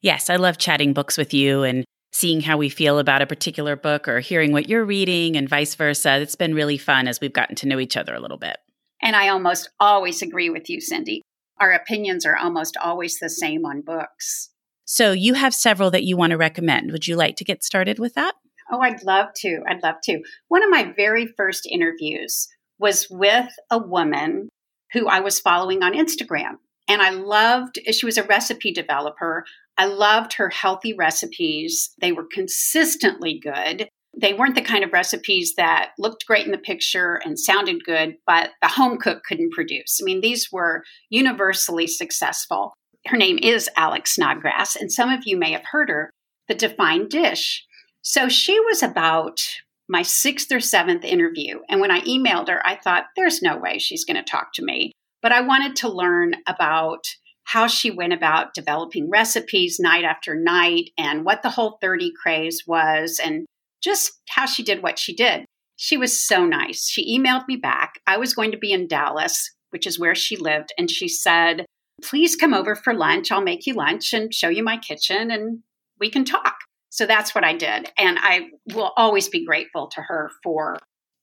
Yes, 0.02 0.28
I 0.28 0.36
love 0.36 0.58
chatting 0.58 0.92
books 0.92 1.16
with 1.16 1.32
you 1.32 1.62
and 1.62 1.84
seeing 2.12 2.40
how 2.40 2.56
we 2.56 2.68
feel 2.68 2.98
about 2.98 3.22
a 3.22 3.26
particular 3.26 3.76
book 3.76 4.08
or 4.08 4.20
hearing 4.20 4.52
what 4.52 4.68
you're 4.68 4.84
reading 4.84 5.36
and 5.36 5.48
vice 5.48 5.74
versa. 5.74 6.18
It's 6.18 6.34
been 6.34 6.54
really 6.54 6.78
fun 6.78 7.08
as 7.08 7.20
we've 7.20 7.32
gotten 7.32 7.56
to 7.56 7.68
know 7.68 7.78
each 7.78 7.96
other 7.96 8.14
a 8.14 8.20
little 8.20 8.38
bit. 8.38 8.56
And 9.02 9.14
I 9.14 9.28
almost 9.28 9.70
always 9.78 10.22
agree 10.22 10.50
with 10.50 10.68
you, 10.70 10.80
Cindy. 10.80 11.22
Our 11.60 11.72
opinions 11.72 12.26
are 12.26 12.36
almost 12.36 12.76
always 12.76 13.18
the 13.18 13.28
same 13.28 13.64
on 13.64 13.82
books. 13.82 14.50
So 14.84 15.12
you 15.12 15.34
have 15.34 15.54
several 15.54 15.90
that 15.90 16.04
you 16.04 16.16
want 16.16 16.30
to 16.30 16.36
recommend. 16.36 16.92
Would 16.92 17.06
you 17.06 17.16
like 17.16 17.36
to 17.36 17.44
get 17.44 17.64
started 17.64 17.98
with 17.98 18.14
that? 18.14 18.34
Oh, 18.70 18.80
I'd 18.80 19.02
love 19.04 19.28
to. 19.36 19.60
I'd 19.68 19.82
love 19.82 19.96
to. 20.04 20.20
One 20.48 20.62
of 20.62 20.70
my 20.70 20.92
very 20.96 21.26
first 21.36 21.66
interviews 21.70 22.48
was 22.78 23.06
with 23.10 23.48
a 23.70 23.78
woman 23.78 24.48
who 24.92 25.08
I 25.08 25.20
was 25.20 25.40
following 25.40 25.82
on 25.82 25.94
Instagram. 25.94 26.56
And 26.88 27.02
I 27.02 27.10
loved, 27.10 27.78
she 27.90 28.06
was 28.06 28.18
a 28.18 28.22
recipe 28.22 28.72
developer. 28.72 29.44
I 29.76 29.86
loved 29.86 30.34
her 30.34 30.48
healthy 30.48 30.94
recipes. 30.94 31.90
They 32.00 32.12
were 32.12 32.26
consistently 32.32 33.40
good 33.40 33.88
they 34.18 34.32
weren't 34.32 34.54
the 34.54 34.62
kind 34.62 34.82
of 34.82 34.92
recipes 34.92 35.54
that 35.56 35.90
looked 35.98 36.26
great 36.26 36.46
in 36.46 36.52
the 36.52 36.58
picture 36.58 37.20
and 37.24 37.38
sounded 37.38 37.84
good, 37.84 38.16
but 38.26 38.50
the 38.62 38.68
home 38.68 38.98
cook 38.98 39.22
couldn't 39.24 39.52
produce. 39.52 39.98
I 40.00 40.04
mean, 40.04 40.22
these 40.22 40.50
were 40.50 40.82
universally 41.10 41.86
successful. 41.86 42.72
Her 43.06 43.18
name 43.18 43.38
is 43.42 43.68
Alex 43.76 44.14
Snodgrass, 44.14 44.74
and 44.74 44.90
some 44.90 45.10
of 45.10 45.20
you 45.26 45.36
may 45.36 45.52
have 45.52 45.64
heard 45.70 45.90
her, 45.90 46.10
The 46.48 46.54
Defined 46.54 47.10
Dish. 47.10 47.65
So 48.08 48.28
she 48.28 48.60
was 48.60 48.84
about 48.84 49.44
my 49.88 50.02
sixth 50.02 50.52
or 50.52 50.60
seventh 50.60 51.04
interview. 51.04 51.58
And 51.68 51.80
when 51.80 51.90
I 51.90 52.02
emailed 52.02 52.46
her, 52.46 52.64
I 52.64 52.76
thought, 52.76 53.06
there's 53.16 53.42
no 53.42 53.56
way 53.56 53.78
she's 53.78 54.04
going 54.04 54.16
to 54.16 54.22
talk 54.22 54.52
to 54.54 54.64
me. 54.64 54.92
But 55.22 55.32
I 55.32 55.40
wanted 55.40 55.74
to 55.76 55.88
learn 55.88 56.36
about 56.46 57.04
how 57.42 57.66
she 57.66 57.90
went 57.90 58.12
about 58.12 58.54
developing 58.54 59.10
recipes 59.10 59.80
night 59.80 60.04
after 60.04 60.36
night 60.36 60.90
and 60.96 61.24
what 61.24 61.42
the 61.42 61.50
whole 61.50 61.78
30 61.80 62.12
craze 62.22 62.62
was 62.64 63.20
and 63.22 63.44
just 63.82 64.12
how 64.28 64.46
she 64.46 64.62
did 64.62 64.84
what 64.84 65.00
she 65.00 65.12
did. 65.12 65.44
She 65.74 65.96
was 65.96 66.16
so 66.16 66.46
nice. 66.46 66.88
She 66.88 67.18
emailed 67.18 67.48
me 67.48 67.56
back. 67.56 67.94
I 68.06 68.18
was 68.18 68.34
going 68.34 68.52
to 68.52 68.56
be 68.56 68.72
in 68.72 68.86
Dallas, 68.86 69.50
which 69.70 69.84
is 69.84 69.98
where 69.98 70.14
she 70.14 70.36
lived, 70.36 70.72
and 70.78 70.88
she 70.88 71.08
said, 71.08 71.66
Please 72.04 72.36
come 72.36 72.54
over 72.54 72.76
for 72.76 72.94
lunch. 72.94 73.32
I'll 73.32 73.42
make 73.42 73.66
you 73.66 73.74
lunch 73.74 74.12
and 74.12 74.32
show 74.32 74.48
you 74.48 74.62
my 74.62 74.76
kitchen 74.76 75.32
and 75.32 75.64
we 75.98 76.08
can 76.08 76.24
talk. 76.24 76.54
So 76.96 77.04
that's 77.04 77.34
what 77.34 77.44
I 77.44 77.52
did. 77.52 77.90
And 77.98 78.18
I 78.18 78.48
will 78.72 78.90
always 78.96 79.28
be 79.28 79.44
grateful 79.44 79.88
to 79.88 80.00
her 80.00 80.30
for 80.42 80.78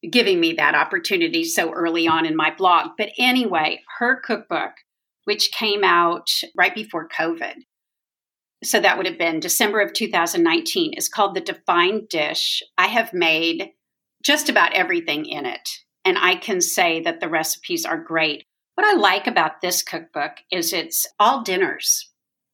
giving 0.08 0.40
me 0.40 0.54
that 0.54 0.76
opportunity 0.76 1.44
so 1.44 1.72
early 1.72 2.08
on 2.08 2.28
in 2.28 2.36
my 2.36 2.54
blog. 2.54 2.92
But 2.96 3.10
anyway, 3.18 3.82
her 3.98 4.22
cookbook, 4.24 4.74
which 5.24 5.52
came 5.52 5.84
out 5.84 6.28
right 6.56 6.76
before 6.76 7.10
COVID, 7.10 7.56
so 8.64 8.80
that 8.82 8.98
would 8.98 9.08
have 9.08 9.18
been 9.18 9.40
December 9.40 9.82
of 9.82 9.94
2019, 9.94 10.94
is 10.94 11.10
called 11.10 11.34
The 11.34 11.42
Defined 11.42 12.08
Dish. 12.08 12.62
I 12.78 12.86
have 12.86 13.12
made 13.12 13.72
just 14.24 14.50
about 14.50 14.74
everything 14.74 15.26
in 15.26 15.48
it, 15.48 15.68
and 16.06 16.20
I 16.20 16.36
can 16.36 16.62
say 16.62 17.02
that 17.02 17.20
the 17.20 17.30
recipes 17.30 17.84
are 17.84 17.98
great. 17.98 18.46
What 18.76 18.86
I 18.86 18.94
like 18.94 19.26
about 19.26 19.62
this 19.62 19.82
cookbook 19.82 20.34
is 20.52 20.72
it's 20.72 21.08
all 21.20 21.42
dinners 21.42 22.12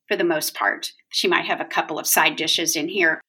for 0.08 0.16
the 0.16 0.24
most 0.24 0.56
part. 0.56 0.94
She 1.10 1.28
might 1.28 1.46
have 1.46 1.62
a 1.62 1.66
couple 1.66 2.00
of 2.00 2.08
side 2.08 2.36
dishes 2.36 2.76
in 2.76 2.88
here. 2.88 3.22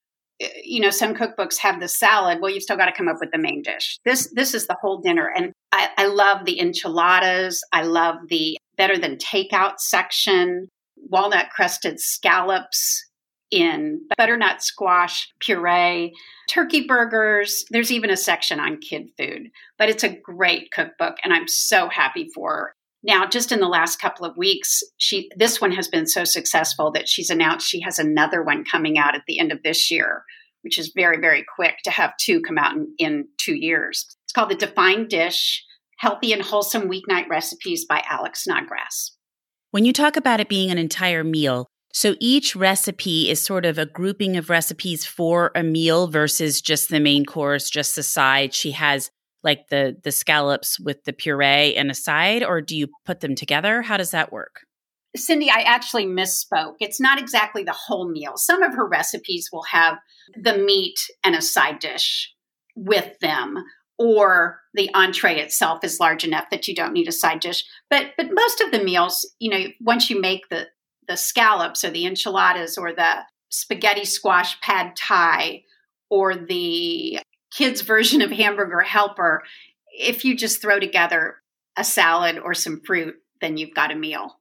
Uh, 0.42 0.48
you 0.64 0.80
know, 0.80 0.90
some 0.90 1.14
cookbooks 1.14 1.58
have 1.58 1.80
the 1.80 1.88
salad. 1.88 2.38
Well, 2.40 2.50
you've 2.50 2.62
still 2.62 2.76
got 2.76 2.86
to 2.86 2.96
come 2.96 3.08
up 3.08 3.18
with 3.20 3.30
the 3.32 3.38
main 3.38 3.62
dish. 3.62 3.98
This 4.04 4.32
this 4.34 4.54
is 4.54 4.66
the 4.66 4.76
whole 4.80 5.00
dinner, 5.00 5.30
and 5.34 5.52
I, 5.72 5.88
I 5.96 6.06
love 6.06 6.44
the 6.44 6.60
enchiladas. 6.60 7.62
I 7.72 7.82
love 7.82 8.16
the 8.28 8.56
better 8.76 8.98
than 8.98 9.16
takeout 9.16 9.78
section 9.78 10.68
walnut 11.08 11.50
crusted 11.50 12.00
scallops 12.00 13.04
in 13.50 14.00
butternut 14.16 14.62
squash 14.62 15.28
puree, 15.40 16.12
turkey 16.48 16.86
burgers. 16.86 17.64
There's 17.70 17.90
even 17.90 18.10
a 18.10 18.16
section 18.16 18.60
on 18.60 18.78
kid 18.78 19.10
food, 19.18 19.48
but 19.76 19.88
it's 19.88 20.04
a 20.04 20.16
great 20.16 20.70
cookbook, 20.70 21.16
and 21.24 21.32
I'm 21.32 21.48
so 21.48 21.88
happy 21.88 22.28
for. 22.34 22.74
Now, 23.02 23.26
just 23.26 23.50
in 23.50 23.60
the 23.60 23.68
last 23.68 24.00
couple 24.00 24.26
of 24.26 24.36
weeks, 24.36 24.82
she 24.98 25.30
this 25.36 25.60
one 25.60 25.72
has 25.72 25.88
been 25.88 26.06
so 26.06 26.24
successful 26.24 26.90
that 26.92 27.08
she's 27.08 27.30
announced 27.30 27.66
she 27.66 27.80
has 27.80 27.98
another 27.98 28.42
one 28.42 28.64
coming 28.64 28.98
out 28.98 29.14
at 29.14 29.22
the 29.26 29.38
end 29.38 29.52
of 29.52 29.62
this 29.62 29.90
year, 29.90 30.24
which 30.62 30.78
is 30.78 30.92
very, 30.94 31.18
very 31.18 31.44
quick 31.56 31.76
to 31.84 31.90
have 31.90 32.16
two 32.18 32.40
come 32.42 32.58
out 32.58 32.74
in, 32.74 32.94
in 32.98 33.28
two 33.38 33.54
years. 33.54 34.04
It's 34.24 34.32
called 34.32 34.50
The 34.50 34.54
Defined 34.54 35.08
Dish 35.08 35.64
Healthy 35.98 36.32
and 36.32 36.42
Wholesome 36.42 36.88
Weeknight 36.90 37.28
Recipes 37.28 37.86
by 37.86 38.02
Alex 38.08 38.44
Snodgrass. 38.44 39.16
When 39.70 39.84
you 39.84 39.92
talk 39.92 40.16
about 40.16 40.40
it 40.40 40.48
being 40.48 40.70
an 40.70 40.78
entire 40.78 41.24
meal, 41.24 41.66
so 41.92 42.14
each 42.20 42.54
recipe 42.54 43.28
is 43.30 43.40
sort 43.40 43.64
of 43.64 43.78
a 43.78 43.86
grouping 43.86 44.36
of 44.36 44.50
recipes 44.50 45.04
for 45.04 45.50
a 45.54 45.62
meal 45.62 46.06
versus 46.06 46.60
just 46.60 46.88
the 46.88 47.00
main 47.00 47.24
course, 47.24 47.68
just 47.68 47.96
the 47.96 48.02
side. 48.02 48.54
She 48.54 48.72
has 48.72 49.10
like 49.42 49.68
the 49.68 49.96
the 50.02 50.12
scallops 50.12 50.78
with 50.80 51.04
the 51.04 51.12
puree 51.12 51.74
and 51.74 51.90
a 51.90 51.94
side 51.94 52.42
or 52.42 52.60
do 52.60 52.76
you 52.76 52.88
put 53.04 53.20
them 53.20 53.34
together? 53.34 53.82
How 53.82 53.96
does 53.96 54.10
that 54.10 54.32
work? 54.32 54.60
Cindy, 55.16 55.50
I 55.50 55.62
actually 55.62 56.06
misspoke. 56.06 56.76
It's 56.78 57.00
not 57.00 57.18
exactly 57.18 57.64
the 57.64 57.72
whole 57.72 58.08
meal. 58.08 58.36
Some 58.36 58.62
of 58.62 58.74
her 58.74 58.86
recipes 58.86 59.48
will 59.52 59.64
have 59.64 59.98
the 60.40 60.56
meat 60.56 60.98
and 61.24 61.34
a 61.34 61.42
side 61.42 61.80
dish 61.80 62.32
with 62.76 63.18
them 63.20 63.56
or 63.98 64.60
the 64.72 64.88
entree 64.94 65.38
itself 65.38 65.84
is 65.84 66.00
large 66.00 66.24
enough 66.24 66.46
that 66.50 66.66
you 66.66 66.74
don't 66.74 66.94
need 66.94 67.08
a 67.08 67.12
side 67.12 67.40
dish. 67.40 67.64
But 67.90 68.12
but 68.16 68.32
most 68.32 68.60
of 68.60 68.70
the 68.70 68.82
meals, 68.82 69.30
you 69.38 69.50
know, 69.50 69.66
once 69.80 70.08
you 70.08 70.20
make 70.20 70.48
the 70.48 70.68
the 71.08 71.16
scallops 71.16 71.84
or 71.84 71.90
the 71.90 72.06
enchiladas 72.06 72.78
or 72.78 72.94
the 72.94 73.24
spaghetti 73.50 74.04
squash 74.04 74.58
pad 74.60 74.94
thai 74.96 75.64
or 76.08 76.34
the 76.34 77.18
kids 77.50 77.80
version 77.82 78.22
of 78.22 78.30
hamburger 78.30 78.80
helper, 78.80 79.42
if 79.92 80.24
you 80.24 80.36
just 80.36 80.60
throw 80.60 80.78
together 80.78 81.36
a 81.76 81.84
salad 81.84 82.38
or 82.38 82.54
some 82.54 82.80
fruit, 82.84 83.16
then 83.40 83.56
you've 83.56 83.74
got 83.74 83.92
a 83.92 83.96
meal. 83.96 84.38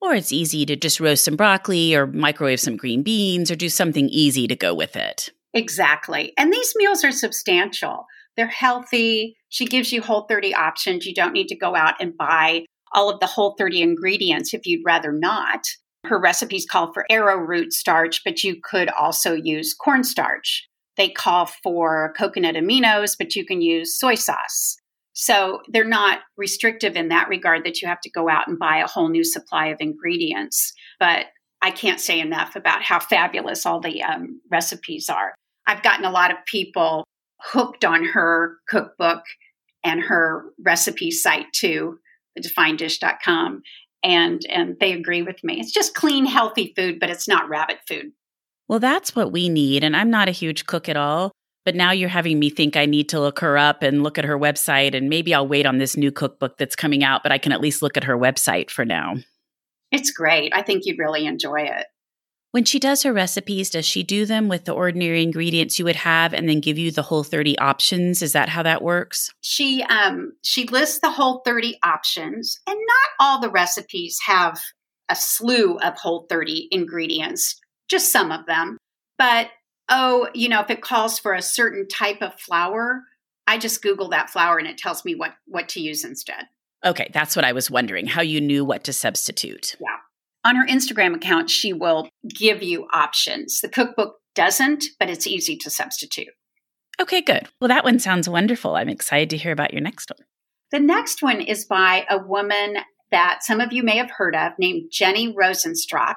Or 0.00 0.14
it's 0.14 0.32
easy 0.32 0.64
to 0.66 0.76
just 0.76 1.00
roast 1.00 1.24
some 1.24 1.36
broccoli 1.36 1.94
or 1.94 2.06
microwave 2.06 2.60
some 2.60 2.76
green 2.76 3.02
beans 3.02 3.50
or 3.50 3.56
do 3.56 3.68
something 3.68 4.08
easy 4.08 4.46
to 4.46 4.56
go 4.56 4.74
with 4.74 4.96
it. 4.96 5.30
Exactly. 5.52 6.32
And 6.38 6.52
these 6.52 6.72
meals 6.76 7.04
are 7.04 7.12
substantial. 7.12 8.06
They're 8.36 8.46
healthy. 8.46 9.36
She 9.48 9.66
gives 9.66 9.92
you 9.92 10.00
whole 10.00 10.22
30 10.22 10.54
options. 10.54 11.04
You 11.04 11.14
don't 11.14 11.32
need 11.32 11.48
to 11.48 11.56
go 11.56 11.74
out 11.74 11.94
and 12.00 12.16
buy 12.16 12.64
all 12.92 13.10
of 13.10 13.20
the 13.20 13.26
whole 13.26 13.54
30 13.58 13.82
ingredients 13.82 14.54
if 14.54 14.62
you'd 14.64 14.84
rather 14.84 15.12
not. 15.12 15.60
Her 16.06 16.18
recipes 16.18 16.66
call 16.66 16.92
for 16.92 17.04
arrowroot 17.10 17.72
starch, 17.72 18.22
but 18.24 18.42
you 18.42 18.56
could 18.62 18.88
also 18.90 19.34
use 19.34 19.74
cornstarch. 19.74 20.69
They 21.00 21.08
call 21.08 21.46
for 21.46 22.12
coconut 22.18 22.56
aminos, 22.56 23.16
but 23.18 23.34
you 23.34 23.46
can 23.46 23.62
use 23.62 23.98
soy 23.98 24.16
sauce. 24.16 24.76
So 25.14 25.62
they're 25.66 25.82
not 25.82 26.18
restrictive 26.36 26.94
in 26.94 27.08
that 27.08 27.30
regard 27.30 27.64
that 27.64 27.80
you 27.80 27.88
have 27.88 28.02
to 28.02 28.10
go 28.10 28.28
out 28.28 28.46
and 28.46 28.58
buy 28.58 28.82
a 28.84 28.86
whole 28.86 29.08
new 29.08 29.24
supply 29.24 29.68
of 29.68 29.78
ingredients. 29.80 30.74
But 30.98 31.28
I 31.62 31.70
can't 31.70 32.00
say 32.00 32.20
enough 32.20 32.54
about 32.54 32.82
how 32.82 33.00
fabulous 33.00 33.64
all 33.64 33.80
the 33.80 34.02
um, 34.02 34.42
recipes 34.50 35.08
are. 35.08 35.34
I've 35.66 35.82
gotten 35.82 36.04
a 36.04 36.10
lot 36.10 36.32
of 36.32 36.36
people 36.44 37.04
hooked 37.40 37.86
on 37.86 38.04
her 38.04 38.58
cookbook 38.68 39.22
and 39.82 40.02
her 40.02 40.50
recipe 40.62 41.10
site 41.10 41.46
too, 41.54 41.98
the 42.36 42.42
defineddish.com. 42.42 43.62
And 44.04 44.42
and 44.50 44.76
they 44.80 44.92
agree 44.92 45.22
with 45.22 45.42
me. 45.42 45.60
It's 45.60 45.72
just 45.72 45.94
clean, 45.94 46.26
healthy 46.26 46.74
food, 46.76 47.00
but 47.00 47.08
it's 47.08 47.26
not 47.26 47.48
rabbit 47.48 47.78
food. 47.88 48.12
Well, 48.70 48.78
that's 48.78 49.16
what 49.16 49.32
we 49.32 49.48
need. 49.48 49.82
And 49.82 49.96
I'm 49.96 50.10
not 50.10 50.28
a 50.28 50.30
huge 50.30 50.64
cook 50.64 50.88
at 50.88 50.96
all. 50.96 51.32
But 51.64 51.74
now 51.74 51.90
you're 51.90 52.08
having 52.08 52.38
me 52.38 52.50
think 52.50 52.76
I 52.76 52.86
need 52.86 53.08
to 53.08 53.18
look 53.18 53.40
her 53.40 53.58
up 53.58 53.82
and 53.82 54.04
look 54.04 54.16
at 54.16 54.24
her 54.24 54.38
website. 54.38 54.94
And 54.94 55.08
maybe 55.08 55.34
I'll 55.34 55.46
wait 55.46 55.66
on 55.66 55.78
this 55.78 55.96
new 55.96 56.12
cookbook 56.12 56.56
that's 56.56 56.76
coming 56.76 57.02
out, 57.02 57.24
but 57.24 57.32
I 57.32 57.38
can 57.38 57.50
at 57.50 57.60
least 57.60 57.82
look 57.82 57.96
at 57.96 58.04
her 58.04 58.16
website 58.16 58.70
for 58.70 58.84
now. 58.84 59.16
It's 59.90 60.12
great. 60.12 60.52
I 60.54 60.62
think 60.62 60.86
you'd 60.86 61.00
really 61.00 61.26
enjoy 61.26 61.62
it. 61.62 61.86
When 62.52 62.64
she 62.64 62.78
does 62.78 63.02
her 63.02 63.12
recipes, 63.12 63.70
does 63.70 63.84
she 63.84 64.04
do 64.04 64.24
them 64.24 64.48
with 64.48 64.66
the 64.66 64.72
ordinary 64.72 65.24
ingredients 65.24 65.80
you 65.80 65.84
would 65.84 65.96
have 65.96 66.32
and 66.32 66.48
then 66.48 66.60
give 66.60 66.78
you 66.78 66.92
the 66.92 67.02
whole 67.02 67.24
30 67.24 67.58
options? 67.58 68.22
Is 68.22 68.34
that 68.34 68.48
how 68.48 68.62
that 68.62 68.82
works? 68.82 69.30
She 69.40 69.82
um 69.82 70.32
she 70.42 70.68
lists 70.68 71.00
the 71.00 71.10
whole 71.10 71.42
30 71.44 71.76
options 71.84 72.60
and 72.68 72.76
not 72.76 73.10
all 73.18 73.40
the 73.40 73.50
recipes 73.50 74.18
have 74.26 74.60
a 75.08 75.16
slew 75.16 75.76
of 75.78 75.96
whole 75.96 76.26
30 76.30 76.68
ingredients, 76.70 77.60
just 77.90 78.12
some 78.12 78.30
of 78.30 78.46
them. 78.46 78.78
But 79.18 79.50
oh, 79.88 80.28
you 80.34 80.48
know, 80.48 80.60
if 80.60 80.70
it 80.70 80.82
calls 80.82 81.18
for 81.18 81.34
a 81.34 81.42
certain 81.42 81.88
type 81.88 82.22
of 82.22 82.38
flour, 82.38 83.02
I 83.46 83.58
just 83.58 83.82
google 83.82 84.08
that 84.10 84.30
flour 84.30 84.58
and 84.58 84.68
it 84.68 84.78
tells 84.78 85.04
me 85.04 85.14
what 85.14 85.34
what 85.46 85.68
to 85.70 85.80
use 85.80 86.04
instead. 86.04 86.44
Okay, 86.86 87.10
that's 87.12 87.36
what 87.36 87.44
I 87.44 87.52
was 87.52 87.70
wondering, 87.70 88.06
how 88.06 88.22
you 88.22 88.40
knew 88.40 88.64
what 88.64 88.84
to 88.84 88.92
substitute. 88.92 89.76
Yeah 89.80 89.96
on 90.44 90.56
her 90.56 90.66
Instagram 90.66 91.14
account, 91.14 91.50
she 91.50 91.72
will 91.72 92.08
give 92.28 92.62
you 92.62 92.86
options. 92.92 93.60
The 93.60 93.68
cookbook 93.68 94.16
doesn't, 94.34 94.84
but 94.98 95.10
it's 95.10 95.26
easy 95.26 95.56
to 95.58 95.70
substitute. 95.70 96.28
Okay, 97.00 97.20
good. 97.20 97.48
Well, 97.60 97.68
that 97.68 97.84
one 97.84 97.98
sounds 97.98 98.28
wonderful. 98.28 98.76
I'm 98.76 98.88
excited 98.88 99.30
to 99.30 99.36
hear 99.36 99.52
about 99.52 99.72
your 99.72 99.82
next 99.82 100.10
one. 100.10 100.26
The 100.70 100.80
next 100.80 101.22
one 101.22 101.40
is 101.40 101.64
by 101.64 102.06
a 102.08 102.18
woman 102.18 102.76
that 103.10 103.42
some 103.42 103.60
of 103.60 103.72
you 103.72 103.82
may 103.82 103.96
have 103.96 104.10
heard 104.10 104.36
of 104.36 104.52
named 104.58 104.90
Jenny 104.92 105.34
Rosenstrach. 105.34 106.16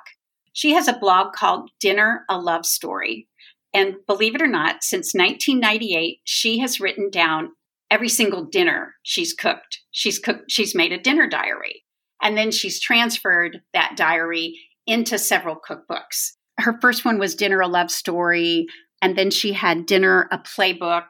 She 0.53 0.73
has 0.73 0.87
a 0.87 0.97
blog 0.97 1.33
called 1.33 1.71
Dinner 1.79 2.25
a 2.29 2.37
Love 2.37 2.65
Story. 2.65 3.27
And 3.73 3.95
believe 4.07 4.35
it 4.35 4.41
or 4.41 4.47
not, 4.47 4.83
since 4.83 5.13
1998, 5.13 6.19
she 6.23 6.59
has 6.59 6.79
written 6.79 7.09
down 7.09 7.49
every 7.89 8.09
single 8.09 8.45
dinner 8.45 8.95
she's 9.03 9.33
cooked. 9.33 9.81
She's 9.91 10.19
cooked, 10.19 10.49
she's 10.49 10.75
made 10.75 10.91
a 10.91 10.99
dinner 10.99 11.27
diary. 11.27 11.83
And 12.21 12.37
then 12.37 12.51
she's 12.51 12.79
transferred 12.79 13.61
that 13.73 13.93
diary 13.97 14.59
into 14.87 15.17
several 15.17 15.57
cookbooks. 15.57 16.33
Her 16.59 16.77
first 16.81 17.03
one 17.03 17.19
was 17.19 17.35
Dinner 17.35 17.59
a 17.61 17.67
Love 17.67 17.91
Story. 17.91 18.67
And 19.01 19.17
then 19.17 19.31
she 19.31 19.53
had 19.53 19.85
Dinner 19.85 20.29
a 20.31 20.37
Playbook. 20.37 21.07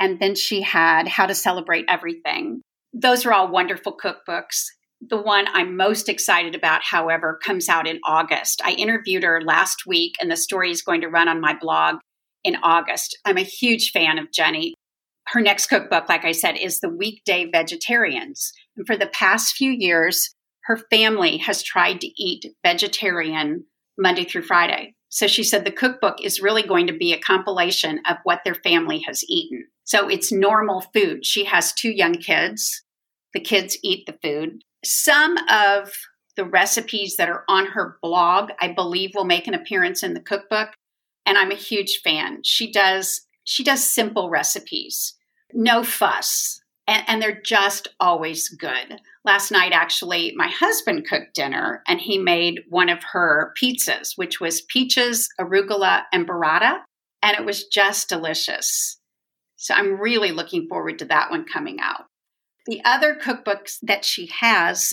And 0.00 0.18
then 0.18 0.34
she 0.34 0.62
had 0.62 1.06
How 1.06 1.26
to 1.26 1.34
Celebrate 1.34 1.84
Everything. 1.88 2.62
Those 2.92 3.24
are 3.26 3.32
all 3.32 3.48
wonderful 3.48 3.96
cookbooks. 3.96 4.64
The 5.00 5.20
one 5.20 5.46
I'm 5.52 5.76
most 5.76 6.08
excited 6.08 6.54
about, 6.54 6.82
however, 6.84 7.38
comes 7.42 7.68
out 7.68 7.86
in 7.86 8.00
August. 8.04 8.60
I 8.64 8.72
interviewed 8.72 9.22
her 9.22 9.40
last 9.40 9.86
week, 9.86 10.14
and 10.20 10.30
the 10.30 10.36
story 10.36 10.70
is 10.70 10.82
going 10.82 11.00
to 11.00 11.08
run 11.08 11.26
on 11.26 11.40
my 11.40 11.56
blog 11.58 11.96
in 12.44 12.56
August. 12.62 13.18
I'm 13.24 13.38
a 13.38 13.42
huge 13.42 13.92
fan 13.92 14.18
of 14.18 14.30
Jenny. 14.30 14.74
Her 15.28 15.40
next 15.40 15.68
cookbook, 15.68 16.08
like 16.08 16.24
I 16.24 16.32
said, 16.32 16.56
is 16.58 16.80
The 16.80 16.90
Weekday 16.90 17.50
Vegetarians. 17.50 18.52
And 18.76 18.86
for 18.86 18.96
the 18.96 19.06
past 19.06 19.56
few 19.56 19.70
years, 19.70 20.34
her 20.64 20.76
family 20.90 21.38
has 21.38 21.62
tried 21.62 22.00
to 22.02 22.22
eat 22.22 22.44
vegetarian 22.64 23.64
Monday 23.96 24.24
through 24.24 24.42
Friday. 24.42 24.94
So 25.08 25.26
she 25.26 25.42
said 25.42 25.64
the 25.64 25.72
cookbook 25.72 26.22
is 26.22 26.40
really 26.40 26.62
going 26.62 26.86
to 26.86 26.92
be 26.92 27.12
a 27.12 27.18
compilation 27.18 28.00
of 28.08 28.18
what 28.24 28.40
their 28.44 28.54
family 28.54 29.00
has 29.06 29.24
eaten. 29.28 29.66
So 29.84 30.08
it's 30.08 30.30
normal 30.30 30.82
food. 30.94 31.26
She 31.26 31.44
has 31.44 31.72
two 31.72 31.90
young 31.90 32.14
kids. 32.14 32.82
The 33.34 33.40
kids 33.40 33.78
eat 33.82 34.06
the 34.06 34.18
food. 34.22 34.62
Some 34.84 35.36
of 35.48 35.92
the 36.36 36.44
recipes 36.44 37.16
that 37.16 37.28
are 37.28 37.44
on 37.48 37.66
her 37.66 37.98
blog, 38.02 38.50
I 38.60 38.68
believe, 38.68 39.12
will 39.14 39.24
make 39.24 39.46
an 39.46 39.54
appearance 39.54 40.02
in 40.02 40.14
the 40.14 40.20
cookbook. 40.20 40.70
And 41.26 41.36
I'm 41.36 41.50
a 41.50 41.56
huge 41.56 42.00
fan. 42.02 42.42
She 42.44 42.70
does 42.70 43.22
she 43.44 43.64
does 43.64 43.82
simple 43.82 44.30
recipes, 44.30 45.14
no 45.52 45.82
fuss, 45.82 46.60
and, 46.86 47.04
and 47.08 47.22
they're 47.22 47.40
just 47.40 47.88
always 47.98 48.48
good 48.48 49.00
last 49.24 49.50
night 49.50 49.72
actually 49.72 50.32
my 50.36 50.48
husband 50.48 51.06
cooked 51.06 51.34
dinner 51.34 51.82
and 51.86 52.00
he 52.00 52.18
made 52.18 52.60
one 52.68 52.88
of 52.88 53.02
her 53.12 53.52
pizzas 53.60 54.16
which 54.16 54.40
was 54.40 54.62
peaches 54.62 55.28
arugula 55.40 56.02
and 56.12 56.26
burrata 56.26 56.80
and 57.22 57.36
it 57.36 57.44
was 57.44 57.66
just 57.66 58.08
delicious 58.08 58.98
so 59.56 59.74
i'm 59.74 60.00
really 60.00 60.32
looking 60.32 60.66
forward 60.68 60.98
to 60.98 61.04
that 61.04 61.30
one 61.30 61.44
coming 61.44 61.78
out 61.80 62.06
the 62.66 62.80
other 62.84 63.14
cookbooks 63.14 63.78
that 63.82 64.04
she 64.04 64.30
has 64.40 64.92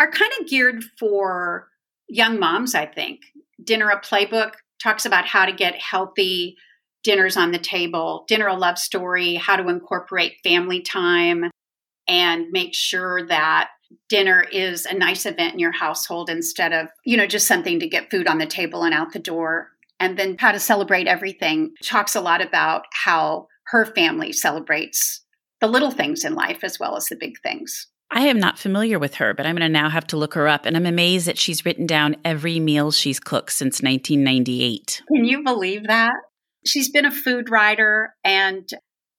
are 0.00 0.10
kind 0.10 0.32
of 0.40 0.48
geared 0.48 0.82
for 0.98 1.68
young 2.08 2.38
moms 2.38 2.74
i 2.74 2.86
think 2.86 3.20
dinner 3.62 3.88
a 3.88 4.00
playbook 4.00 4.52
talks 4.82 5.06
about 5.06 5.26
how 5.26 5.46
to 5.46 5.52
get 5.52 5.74
healthy 5.76 6.56
dinners 7.02 7.36
on 7.36 7.52
the 7.52 7.58
table 7.58 8.24
dinner 8.28 8.46
a 8.46 8.54
love 8.54 8.78
story 8.78 9.34
how 9.34 9.56
to 9.56 9.68
incorporate 9.68 10.34
family 10.42 10.80
time 10.80 11.50
and 12.06 12.50
make 12.50 12.74
sure 12.74 13.26
that 13.26 13.70
dinner 14.08 14.42
is 14.52 14.86
a 14.86 14.94
nice 14.94 15.26
event 15.26 15.54
in 15.54 15.58
your 15.58 15.72
household 15.72 16.28
instead 16.28 16.72
of, 16.72 16.88
you 17.04 17.16
know, 17.16 17.26
just 17.26 17.46
something 17.46 17.80
to 17.80 17.88
get 17.88 18.10
food 18.10 18.26
on 18.26 18.38
the 18.38 18.46
table 18.46 18.82
and 18.82 18.94
out 18.94 19.12
the 19.12 19.18
door. 19.18 19.70
And 20.00 20.18
then 20.18 20.36
how 20.38 20.52
to 20.52 20.60
celebrate 20.60 21.06
everything 21.06 21.72
talks 21.82 22.14
a 22.14 22.20
lot 22.20 22.42
about 22.42 22.84
how 22.92 23.48
her 23.68 23.86
family 23.86 24.32
celebrates 24.32 25.23
the 25.60 25.66
little 25.66 25.90
things 25.90 26.24
in 26.24 26.34
life 26.34 26.62
as 26.62 26.78
well 26.78 26.96
as 26.96 27.06
the 27.06 27.16
big 27.16 27.40
things. 27.42 27.88
I 28.10 28.26
am 28.28 28.38
not 28.38 28.58
familiar 28.58 28.98
with 28.98 29.14
her, 29.16 29.34
but 29.34 29.46
I'm 29.46 29.56
going 29.56 29.66
to 29.66 29.72
now 29.72 29.88
have 29.88 30.06
to 30.08 30.16
look 30.16 30.34
her 30.34 30.46
up. 30.46 30.66
And 30.66 30.76
I'm 30.76 30.86
amazed 30.86 31.26
that 31.26 31.38
she's 31.38 31.64
written 31.64 31.86
down 31.86 32.16
every 32.24 32.60
meal 32.60 32.92
she's 32.92 33.18
cooked 33.18 33.52
since 33.52 33.82
1998. 33.82 35.02
Can 35.12 35.24
you 35.24 35.42
believe 35.42 35.86
that? 35.88 36.12
She's 36.66 36.90
been 36.90 37.06
a 37.06 37.10
food 37.10 37.50
writer 37.50 38.14
and 38.22 38.68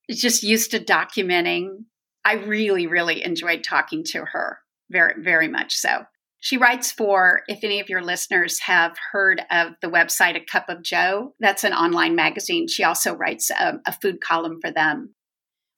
just 0.09 0.43
used 0.43 0.71
to 0.71 0.79
documenting 0.79 1.85
I 2.25 2.33
really, 2.33 2.87
really 2.87 3.23
enjoyed 3.23 3.63
talking 3.63 4.03
to 4.05 4.25
her. 4.25 4.59
very, 4.89 5.21
very 5.21 5.47
much 5.47 5.75
so. 5.75 6.05
She 6.39 6.57
writes 6.57 6.91
for, 6.91 7.41
if 7.47 7.63
any 7.63 7.79
of 7.79 7.89
your 7.89 8.03
listeners 8.03 8.59
have 8.59 8.95
heard 9.11 9.41
of 9.49 9.73
the 9.81 9.89
website 9.89 10.35
A 10.35 10.43
Cup 10.43 10.69
of 10.69 10.83
Jo, 10.83 11.33
that's 11.39 11.63
an 11.63 11.73
online 11.73 12.15
magazine. 12.15 12.67
She 12.67 12.83
also 12.83 13.13
writes 13.13 13.49
a, 13.49 13.79
a 13.87 13.93
food 13.93 14.21
column 14.21 14.59
for 14.61 14.71
them. 14.71 15.14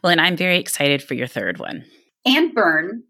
Well, 0.08 0.14
and 0.14 0.22
I'm 0.22 0.38
very 0.38 0.58
excited 0.58 1.04
for 1.04 1.16
your 1.16 1.28
third 1.28 1.60
one. 1.60 1.84
Anne 2.26 2.54
Byrn 2.54 3.04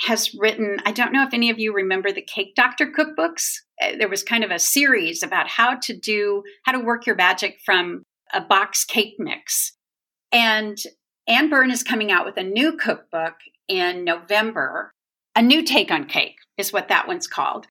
has 0.00 0.34
written, 0.34 0.78
I 0.84 0.90
don't 0.90 1.12
know 1.12 1.22
if 1.22 1.32
any 1.32 1.50
of 1.50 1.60
you 1.60 1.72
remember 1.72 2.10
the 2.10 2.20
Cake 2.20 2.56
Doctor 2.56 2.90
cookbooks. 2.90 3.58
Uh, 3.80 3.92
there 3.96 4.08
was 4.08 4.24
kind 4.24 4.42
of 4.42 4.50
a 4.50 4.58
series 4.58 5.22
about 5.22 5.46
how 5.46 5.76
to 5.82 5.96
do, 5.96 6.42
how 6.64 6.72
to 6.72 6.80
work 6.80 7.06
your 7.06 7.14
magic 7.14 7.60
from 7.64 8.02
a 8.34 8.40
box 8.40 8.84
cake 8.84 9.14
mix. 9.20 9.76
And 10.32 10.76
Anne 11.28 11.48
Byrn 11.48 11.70
is 11.70 11.84
coming 11.84 12.10
out 12.10 12.24
with 12.24 12.36
a 12.36 12.42
new 12.42 12.76
cookbook 12.76 13.34
in 13.68 14.04
November. 14.04 14.90
A 15.36 15.42
new 15.42 15.62
take 15.62 15.92
on 15.92 16.06
cake 16.06 16.38
is 16.58 16.72
what 16.72 16.88
that 16.88 17.06
one's 17.06 17.28
called. 17.28 17.68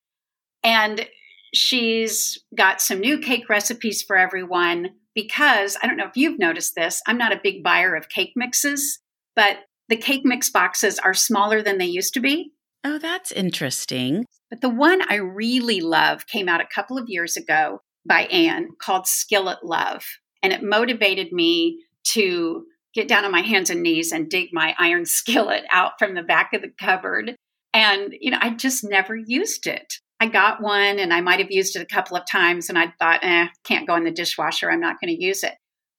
And 0.64 1.06
she's 1.52 2.42
got 2.56 2.80
some 2.80 3.00
new 3.00 3.18
cake 3.18 3.50
recipes 3.50 4.00
for 4.00 4.16
everyone 4.16 4.92
because 5.14 5.76
I 5.82 5.86
don't 5.86 5.96
know 5.96 6.06
if 6.06 6.16
you've 6.16 6.38
noticed 6.38 6.74
this, 6.74 7.02
I'm 7.06 7.18
not 7.18 7.32
a 7.32 7.40
big 7.42 7.62
buyer 7.62 7.94
of 7.94 8.08
cake 8.08 8.32
mixes, 8.36 9.00
but 9.36 9.58
the 9.88 9.96
cake 9.96 10.22
mix 10.24 10.50
boxes 10.50 10.98
are 10.98 11.14
smaller 11.14 11.62
than 11.62 11.78
they 11.78 11.86
used 11.86 12.14
to 12.14 12.20
be. 12.20 12.52
Oh, 12.84 12.98
that's 12.98 13.32
interesting. 13.32 14.26
But 14.50 14.60
the 14.60 14.68
one 14.68 15.02
I 15.08 15.16
really 15.16 15.80
love 15.80 16.26
came 16.26 16.48
out 16.48 16.60
a 16.60 16.68
couple 16.74 16.98
of 16.98 17.08
years 17.08 17.36
ago 17.36 17.80
by 18.06 18.22
Anne 18.22 18.70
called 18.80 19.06
Skillet 19.06 19.58
Love. 19.62 20.04
And 20.42 20.52
it 20.52 20.62
motivated 20.62 21.32
me 21.32 21.78
to 22.08 22.64
get 22.94 23.08
down 23.08 23.24
on 23.24 23.30
my 23.30 23.42
hands 23.42 23.70
and 23.70 23.82
knees 23.82 24.12
and 24.12 24.28
dig 24.28 24.50
my 24.52 24.74
iron 24.78 25.06
skillet 25.06 25.64
out 25.70 25.92
from 25.98 26.14
the 26.14 26.22
back 26.22 26.52
of 26.52 26.62
the 26.62 26.72
cupboard. 26.78 27.36
And, 27.72 28.14
you 28.20 28.30
know, 28.30 28.38
I 28.40 28.50
just 28.50 28.84
never 28.84 29.16
used 29.16 29.66
it. 29.66 29.94
I 30.22 30.26
got 30.26 30.62
one 30.62 31.00
and 31.00 31.12
I 31.12 31.20
might 31.20 31.40
have 31.40 31.50
used 31.50 31.74
it 31.74 31.82
a 31.82 31.94
couple 31.94 32.16
of 32.16 32.22
times 32.30 32.68
and 32.68 32.78
I 32.78 32.92
thought, 33.00 33.24
eh, 33.24 33.48
can't 33.64 33.88
go 33.88 33.96
in 33.96 34.04
the 34.04 34.12
dishwasher. 34.12 34.70
I'm 34.70 34.78
not 34.78 35.00
going 35.00 35.12
to 35.12 35.20
use 35.20 35.42
it. 35.42 35.54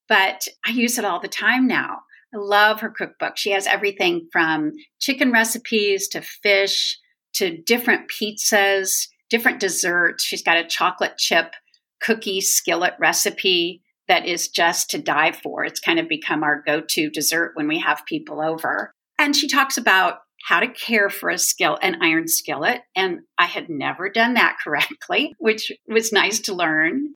But 0.07 0.47
I 0.65 0.71
use 0.71 0.97
it 0.97 1.03
all 1.03 1.19
the 1.19 1.27
time 1.27 1.67
now. 1.67 1.97
I 2.33 2.37
love 2.37 2.79
her 2.79 2.89
cookbook. 2.89 3.35
She 3.35 3.51
has 3.51 3.67
everything 3.67 4.29
from 4.31 4.71
chicken 5.01 5.33
recipes 5.33 6.07
to 6.07 6.21
fish 6.21 6.97
to 7.33 7.57
different 7.63 8.09
pizzas, 8.09 9.09
different 9.29 9.59
desserts. 9.59 10.23
She's 10.23 10.41
got 10.41 10.55
a 10.55 10.63
chocolate 10.63 11.17
chip 11.17 11.53
cookie 12.01 12.39
skillet 12.39 12.93
recipe 13.01 13.81
that 14.07 14.25
is 14.25 14.47
just 14.47 14.89
to 14.91 14.99
die 14.99 15.33
for. 15.33 15.65
It's 15.65 15.81
kind 15.81 15.99
of 15.99 16.07
become 16.07 16.43
our 16.43 16.63
go 16.65 16.79
to 16.79 17.09
dessert 17.09 17.51
when 17.55 17.67
we 17.67 17.79
have 17.79 18.05
people 18.07 18.39
over. 18.39 18.93
And 19.19 19.35
she 19.35 19.49
talks 19.49 19.77
about 19.77 20.19
how 20.47 20.59
to 20.59 20.67
care 20.67 21.09
for 21.09 21.29
a 21.29 21.37
skill 21.37 21.77
an 21.81 21.97
iron 22.01 22.27
skillet 22.27 22.81
and 22.95 23.19
i 23.37 23.45
had 23.45 23.69
never 23.69 24.09
done 24.09 24.33
that 24.33 24.57
correctly 24.63 25.33
which 25.39 25.71
was 25.87 26.11
nice 26.11 26.39
to 26.39 26.53
learn 26.53 27.13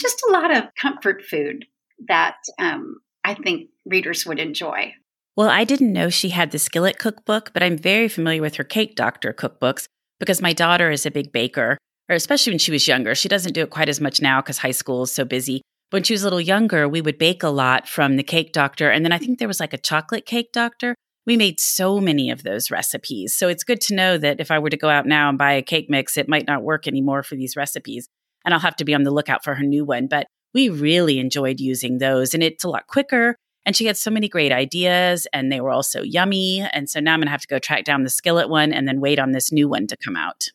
just 0.00 0.22
a 0.28 0.32
lot 0.32 0.54
of 0.54 0.64
comfort 0.80 1.22
food 1.24 1.64
that 2.06 2.36
um, 2.58 2.96
i 3.24 3.34
think 3.34 3.68
readers 3.84 4.24
would 4.26 4.38
enjoy 4.38 4.92
well 5.36 5.48
i 5.48 5.64
didn't 5.64 5.92
know 5.92 6.08
she 6.08 6.30
had 6.30 6.50
the 6.50 6.58
skillet 6.58 6.98
cookbook 6.98 7.52
but 7.52 7.62
i'm 7.62 7.76
very 7.76 8.08
familiar 8.08 8.42
with 8.42 8.56
her 8.56 8.64
cake 8.64 8.94
doctor 8.94 9.32
cookbooks 9.32 9.86
because 10.18 10.42
my 10.42 10.52
daughter 10.52 10.90
is 10.90 11.06
a 11.06 11.10
big 11.10 11.32
baker 11.32 11.76
or 12.08 12.14
especially 12.14 12.52
when 12.52 12.58
she 12.58 12.72
was 12.72 12.88
younger 12.88 13.14
she 13.14 13.28
doesn't 13.28 13.52
do 13.52 13.62
it 13.62 13.70
quite 13.70 13.88
as 13.88 14.00
much 14.00 14.20
now 14.20 14.40
because 14.40 14.58
high 14.58 14.70
school 14.70 15.02
is 15.02 15.12
so 15.12 15.24
busy 15.24 15.62
when 15.90 16.02
she 16.02 16.12
was 16.12 16.22
a 16.22 16.26
little 16.26 16.40
younger, 16.40 16.88
we 16.88 17.00
would 17.00 17.18
bake 17.18 17.42
a 17.42 17.48
lot 17.48 17.88
from 17.88 18.16
the 18.16 18.22
cake 18.22 18.52
doctor. 18.52 18.90
And 18.90 19.04
then 19.04 19.12
I 19.12 19.18
think 19.18 19.38
there 19.38 19.48
was 19.48 19.60
like 19.60 19.72
a 19.72 19.78
chocolate 19.78 20.26
cake 20.26 20.52
doctor. 20.52 20.94
We 21.28 21.36
made 21.36 21.60
so 21.60 22.00
many 22.00 22.30
of 22.30 22.42
those 22.42 22.70
recipes. 22.70 23.36
So 23.36 23.48
it's 23.48 23.62
good 23.62 23.80
to 23.82 23.94
know 23.94 24.18
that 24.18 24.40
if 24.40 24.50
I 24.50 24.58
were 24.58 24.70
to 24.70 24.76
go 24.76 24.88
out 24.88 25.06
now 25.06 25.28
and 25.28 25.38
buy 25.38 25.52
a 25.52 25.62
cake 25.62 25.88
mix, 25.88 26.16
it 26.16 26.28
might 26.28 26.46
not 26.48 26.64
work 26.64 26.88
anymore 26.88 27.22
for 27.22 27.36
these 27.36 27.54
recipes. 27.54 28.08
And 28.44 28.52
I'll 28.52 28.60
have 28.60 28.76
to 28.76 28.84
be 28.84 28.94
on 28.94 29.04
the 29.04 29.10
lookout 29.10 29.44
for 29.44 29.54
her 29.54 29.62
new 29.62 29.84
one. 29.84 30.08
But 30.08 30.26
we 30.54 30.70
really 30.70 31.20
enjoyed 31.20 31.60
using 31.60 31.98
those. 31.98 32.34
And 32.34 32.42
it's 32.42 32.64
a 32.64 32.68
lot 32.68 32.88
quicker. 32.88 33.36
And 33.64 33.76
she 33.76 33.84
had 33.84 33.96
so 33.96 34.10
many 34.10 34.28
great 34.28 34.50
ideas 34.50 35.28
and 35.32 35.52
they 35.52 35.60
were 35.60 35.70
also 35.70 36.02
yummy. 36.02 36.66
And 36.72 36.88
so 36.90 36.98
now 36.98 37.12
I'm 37.12 37.20
going 37.20 37.26
to 37.26 37.30
have 37.30 37.42
to 37.42 37.46
go 37.46 37.58
track 37.58 37.84
down 37.84 38.02
the 38.02 38.10
skillet 38.10 38.48
one 38.48 38.72
and 38.72 38.88
then 38.88 39.00
wait 39.00 39.20
on 39.20 39.32
this 39.32 39.52
new 39.52 39.68
one 39.68 39.86
to 39.88 39.96
come 40.02 40.16
out. 40.16 40.46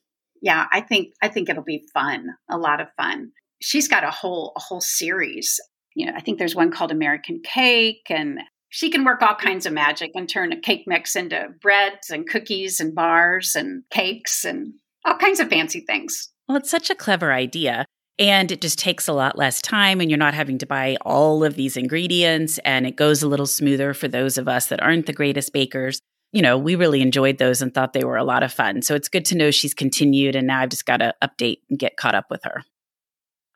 Yeah, 0.42 0.66
I 0.74 0.82
think 0.82 1.14
I 1.22 1.30
think 1.30 1.48
it'll 1.48 1.64
be 1.64 1.86
fun, 1.94 2.30
a 2.50 2.58
lot 2.58 2.82
of 2.82 2.88
fun 2.98 3.32
she's 3.64 3.88
got 3.88 4.04
a 4.04 4.12
whole 4.12 4.52
a 4.56 4.60
whole 4.60 4.82
series. 4.82 5.60
You 5.96 6.08
know, 6.08 6.14
I 6.16 6.22
think 6.22 6.38
there's 6.38 6.56
one 6.56 6.72
called 6.72 6.92
American 6.92 7.42
Cake 7.44 8.08
and 8.10 8.40
she 8.76 8.90
can 8.90 9.06
work 9.06 9.22
all 9.22 9.36
kinds 9.36 9.68
of 9.68 9.72
magic 9.72 10.10
and 10.16 10.28
turn 10.28 10.52
a 10.52 10.60
cake 10.60 10.86
mix 10.88 11.16
into 11.16 11.50
breads 11.62 12.10
and 12.10 12.28
cookies 12.28 12.80
and 12.80 12.96
bars 12.96 13.56
and 13.56 13.84
cakes 13.92 14.44
and 14.44 14.74
all 15.06 15.16
kinds 15.16 15.40
of 15.40 15.48
fancy 15.48 15.82
things. 15.82 16.32
Well, 16.48 16.58
it's 16.58 16.72
such 16.72 16.90
a 16.90 16.96
clever 16.96 17.32
idea. 17.32 17.86
And 18.18 18.52
it 18.52 18.62
just 18.62 18.80
takes 18.80 19.08
a 19.08 19.14
lot 19.14 19.38
less 19.38 19.62
time, 19.62 20.02
and 20.02 20.10
you're 20.10 20.18
not 20.18 20.34
having 20.34 20.58
to 20.58 20.66
buy 20.66 20.98
all 21.02 21.44
of 21.44 21.54
these 21.54 21.78
ingredients. 21.78 22.58
And 22.66 22.88
it 22.88 22.96
goes 22.96 23.22
a 23.22 23.28
little 23.28 23.46
smoother 23.46 23.94
for 23.94 24.08
those 24.08 24.40
of 24.40 24.48
us 24.48 24.66
that 24.68 24.82
aren't 24.82 25.06
the 25.06 25.14
greatest 25.14 25.54
bakers. 25.54 26.00
You 26.32 26.42
know, 26.42 26.58
we 26.58 26.74
really 26.74 27.04
enjoyed 27.04 27.38
those 27.38 27.62
and 27.62 27.72
thought 27.72 27.94
they 27.94 28.04
were 28.04 28.18
a 28.18 28.24
lot 28.24 28.42
of 28.42 28.52
fun. 28.52 28.82
So 28.82 28.96
it's 28.96 29.08
good 29.08 29.26
to 29.26 29.38
know 29.38 29.52
she's 29.52 29.76
continued. 29.76 30.36
And 30.36 30.48
now 30.48 30.62
I've 30.62 30.70
just 30.70 30.88
got 30.88 30.98
to 30.98 31.14
update 31.24 31.58
and 31.70 31.78
get 31.78 31.96
caught 31.96 32.16
up 32.16 32.26
with 32.32 32.44
her. 32.44 32.64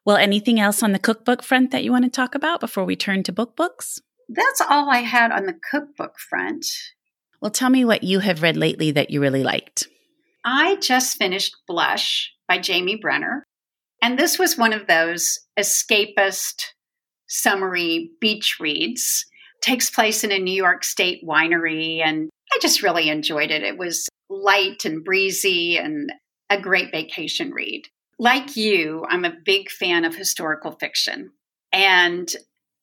Well, 0.06 0.18
anything 0.18 0.60
else 0.60 0.84
on 0.84 0.92
the 0.92 1.00
cookbook 1.00 1.42
front 1.42 1.72
that 1.72 1.84
you 1.84 1.92
want 1.92 2.06
to 2.06 2.12
talk 2.12 2.36
about 2.36 2.60
before 2.60 2.86
we 2.86 2.96
turn 2.96 3.24
to 3.24 3.32
book 3.32 3.56
books? 3.56 4.00
That's 4.30 4.62
all 4.62 4.90
I 4.90 5.00
had 5.00 5.32
on 5.32 5.46
the 5.46 5.58
cookbook 5.72 6.20
front. 6.20 6.66
Well, 7.42 7.52
tell 7.52 7.70
me 7.70 7.86
what 7.86 8.04
you 8.04 8.20
have 8.20 8.42
read 8.42 8.58
lately 8.58 8.92
that 8.92 9.10
you 9.10 9.22
really 9.22 9.44
liked. 9.44 9.88
I 10.44 10.76
just 10.78 11.18
finished 11.18 11.56
Blush 11.68 12.32
by 12.48 12.58
Jamie 12.58 12.96
Brenner. 12.96 13.44
And 14.02 14.18
this 14.18 14.38
was 14.38 14.58
one 14.58 14.74
of 14.74 14.88
those 14.88 15.40
escapist 15.60 16.74
summery 17.28 18.12
beach 18.22 18.58
reads. 18.60 19.26
Takes 19.62 19.90
place 19.90 20.24
in 20.24 20.32
a 20.32 20.40
New 20.40 20.54
York 20.54 20.84
State 20.84 21.24
winery, 21.26 22.02
and 22.04 22.30
I 22.54 22.60
just 22.62 22.84
really 22.84 23.10
enjoyed 23.10 23.50
it. 23.50 23.64
It 23.64 23.78
was 23.78 24.08
light 24.30 24.86
and 24.86 25.04
breezy 25.04 25.78
and 25.78 26.12
a 26.50 26.62
great 26.62 26.92
vacation 26.92 27.52
read 27.52 27.88
like 28.20 28.56
you, 28.56 29.06
I'm 29.10 29.26
a 29.26 29.36
big 29.46 29.70
fan 29.70 30.06
of 30.06 30.16
historical 30.16 30.72
fiction. 30.72 31.32
And 31.72 32.34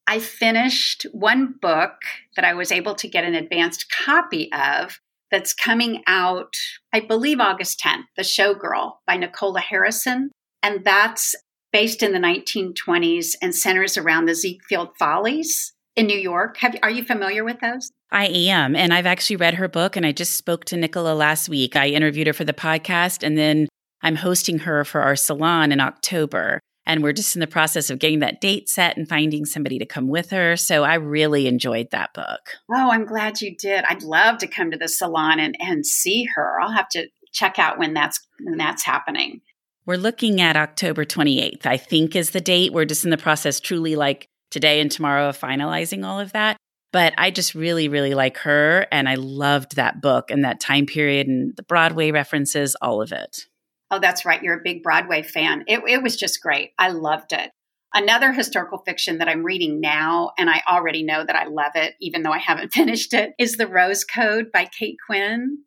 I 0.06 0.18
finished 0.18 1.06
one 1.12 1.54
book 1.60 1.92
that 2.36 2.44
I 2.44 2.54
was 2.54 2.70
able 2.70 2.94
to 2.96 3.08
get 3.08 3.24
an 3.24 3.34
advanced 3.34 3.90
copy 3.90 4.50
of 4.52 5.00
that's 5.30 5.54
coming 5.54 6.02
out, 6.06 6.54
I 6.92 7.00
believe, 7.00 7.40
August 7.40 7.80
10th, 7.80 8.04
The 8.16 8.22
Showgirl 8.22 8.92
by 9.06 9.16
Nicola 9.16 9.60
Harrison. 9.60 10.30
And 10.62 10.84
that's 10.84 11.34
based 11.72 12.02
in 12.02 12.12
the 12.12 12.18
1920s 12.18 13.34
and 13.42 13.54
centers 13.54 13.96
around 13.96 14.26
the 14.26 14.34
Ziegfeld 14.34 14.90
Follies 14.98 15.72
in 15.96 16.06
New 16.06 16.18
York. 16.18 16.58
Have, 16.58 16.76
are 16.82 16.90
you 16.90 17.04
familiar 17.04 17.44
with 17.44 17.60
those? 17.60 17.90
I 18.10 18.26
am. 18.26 18.76
And 18.76 18.94
I've 18.94 19.06
actually 19.06 19.36
read 19.36 19.54
her 19.54 19.68
book 19.68 19.96
and 19.96 20.06
I 20.06 20.12
just 20.12 20.36
spoke 20.36 20.64
to 20.66 20.76
Nicola 20.76 21.14
last 21.14 21.48
week. 21.48 21.74
I 21.74 21.88
interviewed 21.88 22.28
her 22.28 22.32
for 22.32 22.44
the 22.44 22.52
podcast 22.52 23.26
and 23.26 23.36
then 23.36 23.68
I'm 24.02 24.16
hosting 24.16 24.60
her 24.60 24.84
for 24.84 25.00
our 25.00 25.16
salon 25.16 25.72
in 25.72 25.80
October. 25.80 26.60
And 26.86 27.02
we're 27.02 27.12
just 27.12 27.34
in 27.34 27.40
the 27.40 27.46
process 27.46 27.88
of 27.90 27.98
getting 27.98 28.18
that 28.18 28.40
date 28.40 28.68
set 28.68 28.96
and 28.96 29.08
finding 29.08 29.46
somebody 29.46 29.78
to 29.78 29.86
come 29.86 30.08
with 30.08 30.30
her. 30.30 30.56
So 30.56 30.84
I 30.84 30.94
really 30.94 31.46
enjoyed 31.46 31.90
that 31.92 32.12
book. 32.12 32.40
Oh, 32.70 32.90
I'm 32.90 33.06
glad 33.06 33.40
you 33.40 33.56
did. 33.56 33.84
I'd 33.84 34.02
love 34.02 34.38
to 34.38 34.46
come 34.46 34.70
to 34.70 34.76
the 34.76 34.88
salon 34.88 35.40
and, 35.40 35.56
and 35.60 35.86
see 35.86 36.28
her. 36.34 36.60
I'll 36.60 36.72
have 36.72 36.88
to 36.90 37.08
check 37.32 37.58
out 37.58 37.78
when 37.78 37.94
that's 37.94 38.20
when 38.42 38.58
that's 38.58 38.84
happening. 38.84 39.40
We're 39.86 39.96
looking 39.96 40.40
at 40.40 40.56
October 40.56 41.04
28th, 41.04 41.66
I 41.66 41.76
think 41.76 42.16
is 42.16 42.30
the 42.30 42.40
date. 42.40 42.72
We're 42.72 42.86
just 42.86 43.04
in 43.04 43.10
the 43.10 43.18
process 43.18 43.60
truly 43.60 43.96
like 43.96 44.28
today 44.50 44.80
and 44.80 44.90
tomorrow 44.90 45.28
of 45.28 45.38
finalizing 45.38 46.06
all 46.06 46.20
of 46.20 46.32
that. 46.32 46.56
But 46.90 47.12
I 47.18 47.30
just 47.30 47.54
really, 47.54 47.88
really 47.88 48.14
like 48.14 48.38
her. 48.38 48.86
And 48.92 49.08
I 49.08 49.16
loved 49.16 49.76
that 49.76 50.00
book 50.00 50.30
and 50.30 50.44
that 50.44 50.60
time 50.60 50.86
period 50.86 51.26
and 51.26 51.54
the 51.56 51.64
Broadway 51.64 52.12
references, 52.12 52.76
all 52.80 53.02
of 53.02 53.12
it. 53.12 53.46
Oh, 53.90 53.98
that's 54.00 54.24
right. 54.24 54.42
You're 54.42 54.58
a 54.58 54.62
big 54.64 54.82
Broadway 54.82 55.22
fan. 55.22 55.64
It, 55.66 55.80
it 55.86 56.02
was 56.02 56.16
just 56.16 56.42
great. 56.42 56.72
I 56.78 56.88
loved 56.88 57.32
it. 57.32 57.50
Another 57.92 58.32
historical 58.32 58.78
fiction 58.78 59.18
that 59.18 59.28
I'm 59.28 59.44
reading 59.44 59.80
now, 59.80 60.32
and 60.36 60.50
I 60.50 60.62
already 60.68 61.04
know 61.04 61.24
that 61.24 61.36
I 61.36 61.46
love 61.46 61.72
it, 61.76 61.94
even 62.00 62.22
though 62.22 62.32
I 62.32 62.38
haven't 62.38 62.72
finished 62.72 63.14
it, 63.14 63.34
is 63.38 63.56
The 63.56 63.68
Rose 63.68 64.04
Code 64.04 64.50
by 64.52 64.64
Kate 64.64 64.96
Quinn. 65.06 65.58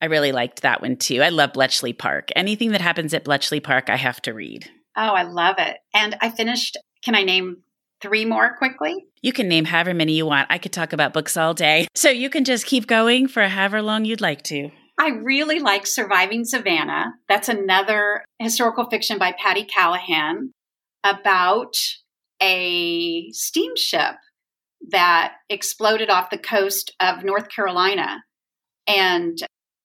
I 0.00 0.06
really 0.06 0.32
liked 0.32 0.62
that 0.62 0.82
one 0.82 0.96
too. 0.96 1.22
I 1.22 1.28
love 1.30 1.52
Bletchley 1.52 1.92
Park. 1.92 2.30
Anything 2.34 2.72
that 2.72 2.80
happens 2.80 3.14
at 3.14 3.24
Bletchley 3.24 3.60
Park, 3.60 3.88
I 3.88 3.96
have 3.96 4.20
to 4.22 4.34
read. 4.34 4.68
Oh, 4.96 5.14
I 5.14 5.22
love 5.22 5.56
it. 5.58 5.76
And 5.94 6.16
I 6.20 6.30
finished, 6.30 6.76
can 7.04 7.14
I 7.14 7.22
name 7.22 7.58
three 8.02 8.24
more 8.24 8.56
quickly? 8.56 9.06
You 9.22 9.32
can 9.32 9.48
name 9.48 9.64
however 9.64 9.94
many 9.94 10.14
you 10.14 10.26
want. 10.26 10.48
I 10.50 10.58
could 10.58 10.72
talk 10.72 10.92
about 10.92 11.12
books 11.12 11.36
all 11.36 11.54
day. 11.54 11.86
So 11.96 12.10
you 12.10 12.30
can 12.30 12.44
just 12.44 12.66
keep 12.66 12.86
going 12.86 13.26
for 13.26 13.42
however 13.48 13.80
long 13.80 14.04
you'd 14.04 14.20
like 14.20 14.42
to. 14.44 14.70
I 14.98 15.08
really 15.10 15.58
like 15.58 15.86
Surviving 15.86 16.44
Savannah. 16.44 17.14
That's 17.28 17.48
another 17.48 18.24
historical 18.38 18.88
fiction 18.88 19.18
by 19.18 19.32
Patti 19.32 19.64
Callahan 19.64 20.52
about 21.04 21.76
a 22.42 23.30
steamship 23.32 24.16
that 24.90 25.34
exploded 25.48 26.10
off 26.10 26.30
the 26.30 26.38
coast 26.38 26.94
of 27.00 27.24
North 27.24 27.48
Carolina. 27.48 28.24
And 28.86 29.38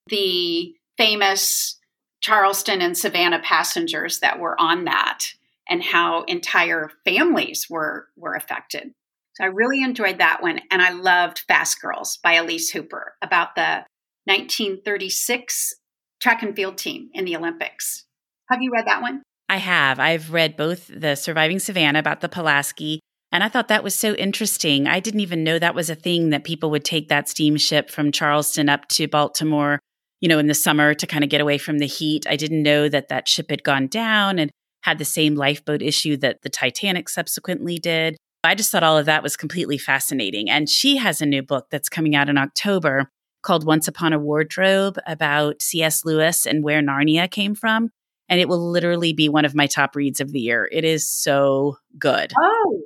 the 0.08 0.74
famous 0.98 1.80
Charleston 2.22 2.82
and 2.82 2.98
Savannah 2.98 3.42
passengers 3.44 4.20
that 4.20 4.40
were 4.40 4.60
on 4.60 4.86
that 4.86 5.34
and 5.68 5.84
how 5.84 6.24
entire 6.24 6.92
families 7.04 7.68
were 7.70 8.08
were 8.16 8.36
affected. 8.36 8.92
So 9.34 9.46
I 9.46 9.48
really 9.48 9.82
enjoyed 9.82 10.20
that 10.20 10.44
one 10.44 10.60
and 10.70 10.82
I 10.82 10.92
loved 10.92 11.44
Fast 11.48 11.82
Girls 11.82 12.18
by 12.18 12.34
Elise 12.34 12.70
Hooper 12.70 13.16
about 13.22 13.56
the 13.56 13.86
1936 14.26 15.74
track 16.22 16.44
and 16.44 16.56
field 16.56 16.78
team 16.78 17.10
in 17.14 17.26
the 17.26 17.36
Olympics. 17.36 18.06
Have 18.50 18.62
you 18.62 18.72
read 18.72 18.86
that 18.86 19.02
one? 19.02 19.24
I 19.50 19.58
have. 19.58 20.00
I've 20.00 20.32
read 20.32 20.56
both 20.56 20.88
the 20.88 21.16
Surviving 21.16 21.60
Savannah 21.60 22.00
about 22.00 22.22
the 22.22 22.30
Pulaski, 22.30 23.02
and 23.32 23.44
I 23.44 23.50
thought 23.50 23.70
that 23.70 23.84
was 23.84 23.96
so 23.96 24.14
interesting. 24.14 24.88
I 24.88 25.00
didn't 25.00 25.22
even 25.22 25.44
know 25.44 25.58
that 25.58 25.76
was 25.76 25.90
a 25.90 25.96
thing 25.96 26.30
that 26.30 26.44
people 26.44 26.70
would 26.72 26.86
take 26.86 27.10
that 27.10 27.28
steamship 27.28 27.90
from 27.90 28.12
Charleston 28.12 28.70
up 28.70 28.88
to 28.90 29.08
Baltimore, 29.08 29.80
you 30.20 30.30
know, 30.30 30.40
in 30.40 30.48
the 30.48 30.54
summer 30.54 30.94
to 30.94 31.08
kind 31.08 31.24
of 31.24 31.30
get 31.30 31.42
away 31.42 31.58
from 31.58 31.80
the 31.80 31.88
heat. 31.88 32.26
I 32.30 32.36
didn't 32.36 32.64
know 32.64 32.88
that 32.90 33.10
that 33.10 33.28
ship 33.28 33.50
had 33.50 33.64
gone 33.64 33.88
down 33.88 34.38
and 34.38 34.52
had 34.84 34.98
the 34.98 35.06
same 35.06 35.36
lifeboat 35.36 35.82
issue 35.82 36.18
that 36.18 36.42
the 36.42 36.50
Titanic 36.50 37.10
subsequently 37.10 37.78
did. 37.78 38.18
I 38.44 38.56
just 38.56 38.72
thought 38.72 38.84
all 38.84 38.98
of 38.98 39.06
that 39.06 39.24
was 39.24 39.38
completely 39.38 39.78
fascinating. 39.78 40.50
And 40.50 40.68
she 40.68 40.98
has 40.98 41.22
a 41.22 41.26
new 41.26 41.44
book 41.44 41.68
that's 41.70 41.90
coming 41.90 42.16
out 42.16 42.30
in 42.30 42.38
October 42.38 43.10
called 43.42 43.66
Once 43.66 43.88
Upon 43.88 44.14
a 44.14 44.20
Wardrobe 44.20 44.98
about 45.06 45.62
C.S. 45.62 46.06
Lewis 46.06 46.46
and 46.46 46.64
where 46.64 46.82
Narnia 46.82 47.30
came 47.30 47.56
from. 47.56 47.90
And 48.30 48.40
it 48.40 48.48
will 48.48 48.72
literally 48.72 49.12
be 49.12 49.28
one 49.28 49.44
of 49.44 49.56
my 49.56 49.68
top 49.68 49.96
reads 49.96 50.22
of 50.22 50.32
the 50.32 50.40
year. 50.40 50.70
It 50.72 50.86
is 50.86 51.10
so 51.10 51.78
good. 51.98 52.32
Oh, 52.40 52.82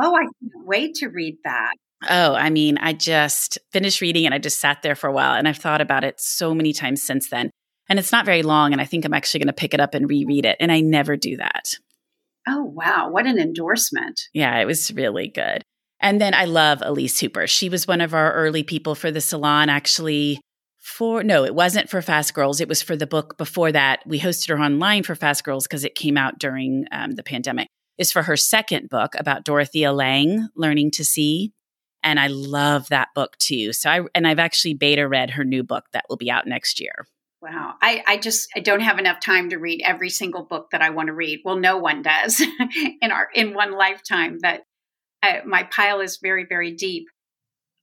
oh, 0.00 0.14
I 0.14 0.24
can't 0.24 0.66
wait 0.66 0.96
to 0.96 1.08
read 1.08 1.38
that. 1.44 1.72
Oh, 2.10 2.34
I 2.34 2.50
mean, 2.50 2.78
I 2.78 2.92
just 2.92 3.58
finished 3.72 4.00
reading 4.00 4.26
and 4.26 4.34
I 4.34 4.38
just 4.38 4.60
sat 4.60 4.82
there 4.82 4.94
for 4.94 5.08
a 5.08 5.12
while 5.12 5.34
and 5.34 5.48
I've 5.48 5.56
thought 5.56 5.80
about 5.80 6.04
it 6.04 6.20
so 6.20 6.54
many 6.54 6.72
times 6.72 7.02
since 7.02 7.28
then. 7.28 7.50
And 7.88 7.98
it's 7.98 8.12
not 8.12 8.26
very 8.26 8.42
long. 8.42 8.72
And 8.72 8.80
I 8.80 8.84
think 8.84 9.04
I'm 9.04 9.14
actually 9.14 9.40
going 9.40 9.48
to 9.48 9.52
pick 9.52 9.72
it 9.72 9.80
up 9.80 9.94
and 9.94 10.08
reread 10.08 10.44
it. 10.44 10.56
And 10.60 10.72
I 10.72 10.80
never 10.80 11.16
do 11.16 11.36
that. 11.36 11.74
Oh, 12.46 12.64
wow. 12.64 13.08
What 13.10 13.26
an 13.26 13.38
endorsement. 13.38 14.20
Yeah, 14.34 14.58
it 14.58 14.66
was 14.66 14.92
really 14.92 15.28
good. 15.28 15.62
And 16.02 16.20
then 16.20 16.34
I 16.34 16.44
love 16.46 16.82
Elise 16.82 17.20
Hooper. 17.20 17.46
She 17.46 17.68
was 17.68 17.86
one 17.86 18.00
of 18.00 18.12
our 18.12 18.32
early 18.34 18.64
people 18.64 18.96
for 18.96 19.12
the 19.12 19.20
salon, 19.20 19.68
actually. 19.68 20.40
For 20.80 21.22
no, 21.22 21.44
it 21.44 21.54
wasn't 21.54 21.88
for 21.88 22.02
Fast 22.02 22.34
Girls. 22.34 22.60
It 22.60 22.68
was 22.68 22.82
for 22.82 22.96
the 22.96 23.06
book 23.06 23.38
before 23.38 23.70
that. 23.70 24.00
We 24.04 24.18
hosted 24.18 24.48
her 24.48 24.58
online 24.58 25.04
for 25.04 25.14
Fast 25.14 25.44
Girls 25.44 25.66
because 25.66 25.84
it 25.84 25.94
came 25.94 26.16
out 26.16 26.40
during 26.40 26.86
um, 26.90 27.12
the 27.12 27.22
pandemic. 27.22 27.68
Is 27.98 28.10
for 28.10 28.22
her 28.22 28.36
second 28.36 28.88
book 28.88 29.14
about 29.16 29.44
Dorothea 29.44 29.92
Lange, 29.92 30.48
Learning 30.56 30.90
to 30.92 31.04
See. 31.04 31.52
And 32.02 32.18
I 32.18 32.26
love 32.26 32.88
that 32.88 33.08
book 33.14 33.38
too. 33.38 33.72
So 33.72 33.88
I, 33.88 34.00
and 34.12 34.26
I've 34.26 34.40
actually 34.40 34.74
beta 34.74 35.06
read 35.06 35.30
her 35.30 35.44
new 35.44 35.62
book 35.62 35.84
that 35.92 36.06
will 36.08 36.16
be 36.16 36.30
out 36.30 36.48
next 36.48 36.80
year. 36.80 37.06
Wow. 37.40 37.74
I, 37.80 38.02
I 38.06 38.16
just 38.16 38.48
I 38.56 38.60
don't 38.60 38.80
have 38.80 38.98
enough 38.98 39.20
time 39.20 39.50
to 39.50 39.56
read 39.56 39.82
every 39.84 40.10
single 40.10 40.42
book 40.44 40.70
that 40.72 40.82
I 40.82 40.90
want 40.90 41.08
to 41.08 41.12
read. 41.12 41.42
Well, 41.44 41.56
no 41.56 41.76
one 41.76 42.02
does 42.02 42.40
in 43.02 43.12
our 43.12 43.28
in 43.34 43.54
one 43.54 43.72
lifetime, 43.72 44.38
but 44.42 44.62
I, 45.22 45.40
my 45.46 45.64
pile 45.64 46.00
is 46.00 46.18
very, 46.22 46.44
very 46.48 46.72
deep. 46.72 47.06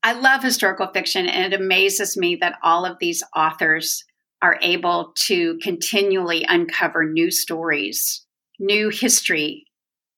I 0.03 0.13
love 0.13 0.43
historical 0.43 0.87
fiction, 0.93 1.27
and 1.27 1.53
it 1.53 1.59
amazes 1.59 2.15
me 2.15 2.37
that 2.37 2.57
all 2.63 2.85
of 2.85 2.99
these 2.99 3.23
authors 3.35 4.03
are 4.41 4.57
able 4.61 5.13
to 5.27 5.57
continually 5.61 6.45
uncover 6.47 7.03
new 7.03 7.29
stories, 7.29 8.25
new 8.59 8.89
history 8.89 9.65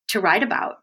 to 0.10 0.20
write 0.20 0.44
about. 0.44 0.76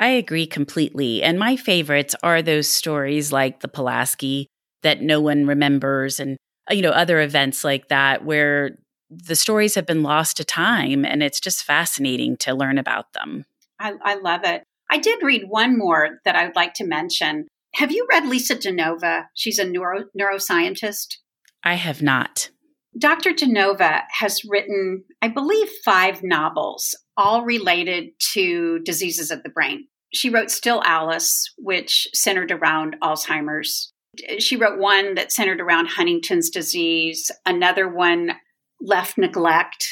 I 0.00 0.08
agree 0.08 0.46
completely. 0.46 1.22
And 1.22 1.38
my 1.38 1.56
favorites 1.56 2.16
are 2.22 2.42
those 2.42 2.68
stories 2.68 3.30
like 3.30 3.60
the 3.60 3.68
Pulaski 3.68 4.48
that 4.82 5.02
no 5.02 5.20
one 5.20 5.46
remembers 5.46 6.18
and 6.18 6.38
uh, 6.70 6.74
you 6.74 6.82
know 6.82 6.90
other 6.90 7.20
events 7.20 7.64
like 7.64 7.88
that 7.88 8.24
where 8.24 8.78
the 9.10 9.36
stories 9.36 9.74
have 9.74 9.86
been 9.86 10.02
lost 10.02 10.38
to 10.38 10.44
time 10.44 11.04
and 11.04 11.22
it's 11.22 11.40
just 11.40 11.64
fascinating 11.64 12.36
to 12.38 12.54
learn 12.54 12.78
about 12.78 13.12
them. 13.12 13.44
I, 13.78 13.94
I 14.02 14.14
love 14.14 14.42
it. 14.44 14.62
I 14.90 14.98
did 14.98 15.22
read 15.22 15.44
one 15.48 15.78
more 15.78 16.18
that 16.24 16.34
I 16.34 16.46
would 16.46 16.56
like 16.56 16.74
to 16.74 16.86
mention. 16.86 17.46
Have 17.74 17.92
you 17.92 18.06
read 18.10 18.26
Lisa 18.26 18.58
Genova? 18.58 19.28
She's 19.34 19.58
a 19.58 19.64
neuro, 19.64 20.06
neuroscientist. 20.18 21.18
I 21.62 21.74
have 21.74 22.02
not. 22.02 22.50
Dr. 22.98 23.32
Genova 23.32 24.02
has 24.10 24.42
written, 24.44 25.04
I 25.22 25.28
believe, 25.28 25.68
five 25.84 26.24
novels, 26.24 26.96
all 27.16 27.44
related 27.44 28.08
to 28.32 28.80
diseases 28.80 29.30
of 29.30 29.44
the 29.44 29.48
brain. 29.48 29.86
She 30.12 30.28
wrote 30.28 30.50
Still 30.50 30.82
Alice, 30.84 31.52
which 31.56 32.08
centered 32.12 32.50
around 32.50 32.96
Alzheimer's. 33.00 33.92
She 34.40 34.56
wrote 34.56 34.80
one 34.80 35.14
that 35.14 35.30
centered 35.30 35.60
around 35.60 35.86
Huntington's 35.86 36.50
disease, 36.50 37.30
another 37.46 37.88
one, 37.88 38.32
Left 38.80 39.16
Neglect. 39.16 39.86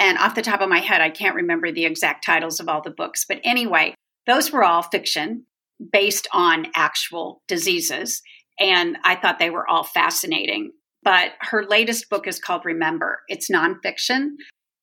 And 0.00 0.18
off 0.18 0.34
the 0.34 0.42
top 0.42 0.60
of 0.60 0.68
my 0.68 0.80
head, 0.80 1.00
I 1.00 1.10
can't 1.10 1.36
remember 1.36 1.70
the 1.70 1.84
exact 1.84 2.24
titles 2.26 2.58
of 2.58 2.68
all 2.68 2.82
the 2.82 2.90
books. 2.90 3.24
But 3.24 3.38
anyway, 3.44 3.94
those 4.26 4.52
were 4.52 4.64
all 4.64 4.82
fiction 4.82 5.46
based 5.92 6.28
on 6.32 6.66
actual 6.74 7.42
diseases. 7.48 8.22
And 8.60 8.96
I 9.04 9.16
thought 9.16 9.38
they 9.38 9.50
were 9.50 9.68
all 9.68 9.84
fascinating. 9.84 10.72
But 11.02 11.32
her 11.40 11.64
latest 11.64 12.08
book 12.08 12.28
is 12.28 12.38
called 12.38 12.64
Remember. 12.64 13.20
It's 13.28 13.50
nonfiction. 13.50 14.30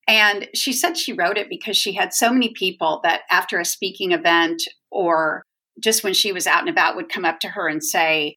And 0.07 0.47
she 0.53 0.73
said 0.73 0.97
she 0.97 1.13
wrote 1.13 1.37
it 1.37 1.49
because 1.49 1.77
she 1.77 1.93
had 1.93 2.13
so 2.13 2.31
many 2.31 2.51
people 2.53 2.99
that 3.03 3.21
after 3.29 3.59
a 3.59 3.65
speaking 3.65 4.11
event 4.11 4.61
or 4.91 5.43
just 5.81 6.03
when 6.03 6.13
she 6.13 6.31
was 6.31 6.47
out 6.47 6.61
and 6.61 6.69
about 6.69 6.95
would 6.95 7.09
come 7.09 7.25
up 7.25 7.39
to 7.41 7.49
her 7.49 7.69
and 7.69 7.83
say, 7.83 8.35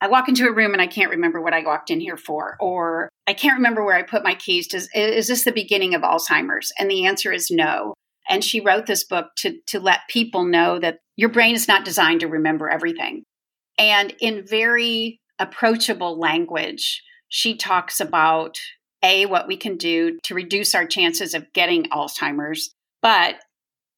I 0.00 0.08
walk 0.08 0.28
into 0.28 0.46
a 0.46 0.52
room 0.52 0.72
and 0.72 0.80
I 0.80 0.86
can't 0.86 1.10
remember 1.10 1.40
what 1.40 1.52
I 1.52 1.64
walked 1.64 1.90
in 1.90 2.00
here 2.00 2.16
for, 2.16 2.56
or 2.60 3.08
I 3.26 3.34
can't 3.34 3.56
remember 3.56 3.84
where 3.84 3.96
I 3.96 4.02
put 4.02 4.24
my 4.24 4.34
keys. 4.34 4.66
Does, 4.68 4.88
is 4.94 5.28
this 5.28 5.44
the 5.44 5.52
beginning 5.52 5.94
of 5.94 6.02
Alzheimer's? 6.02 6.72
And 6.78 6.90
the 6.90 7.06
answer 7.06 7.32
is 7.32 7.50
no. 7.50 7.94
And 8.30 8.44
she 8.44 8.60
wrote 8.60 8.86
this 8.86 9.04
book 9.04 9.26
to, 9.38 9.58
to 9.66 9.80
let 9.80 10.08
people 10.08 10.44
know 10.44 10.78
that 10.78 11.00
your 11.16 11.28
brain 11.28 11.54
is 11.54 11.68
not 11.68 11.84
designed 11.84 12.20
to 12.20 12.28
remember 12.28 12.70
everything. 12.70 13.24
And 13.76 14.14
in 14.20 14.46
very 14.46 15.20
approachable 15.38 16.18
language, 16.18 17.02
she 17.28 17.56
talks 17.56 18.00
about 18.00 18.56
A, 19.02 19.26
what 19.26 19.48
we 19.48 19.56
can 19.56 19.76
do 19.76 20.18
to 20.22 20.34
reduce 20.34 20.74
our 20.74 20.86
chances 20.86 21.34
of 21.34 21.52
getting 21.52 21.84
Alzheimer's, 21.84 22.72
but 23.02 23.36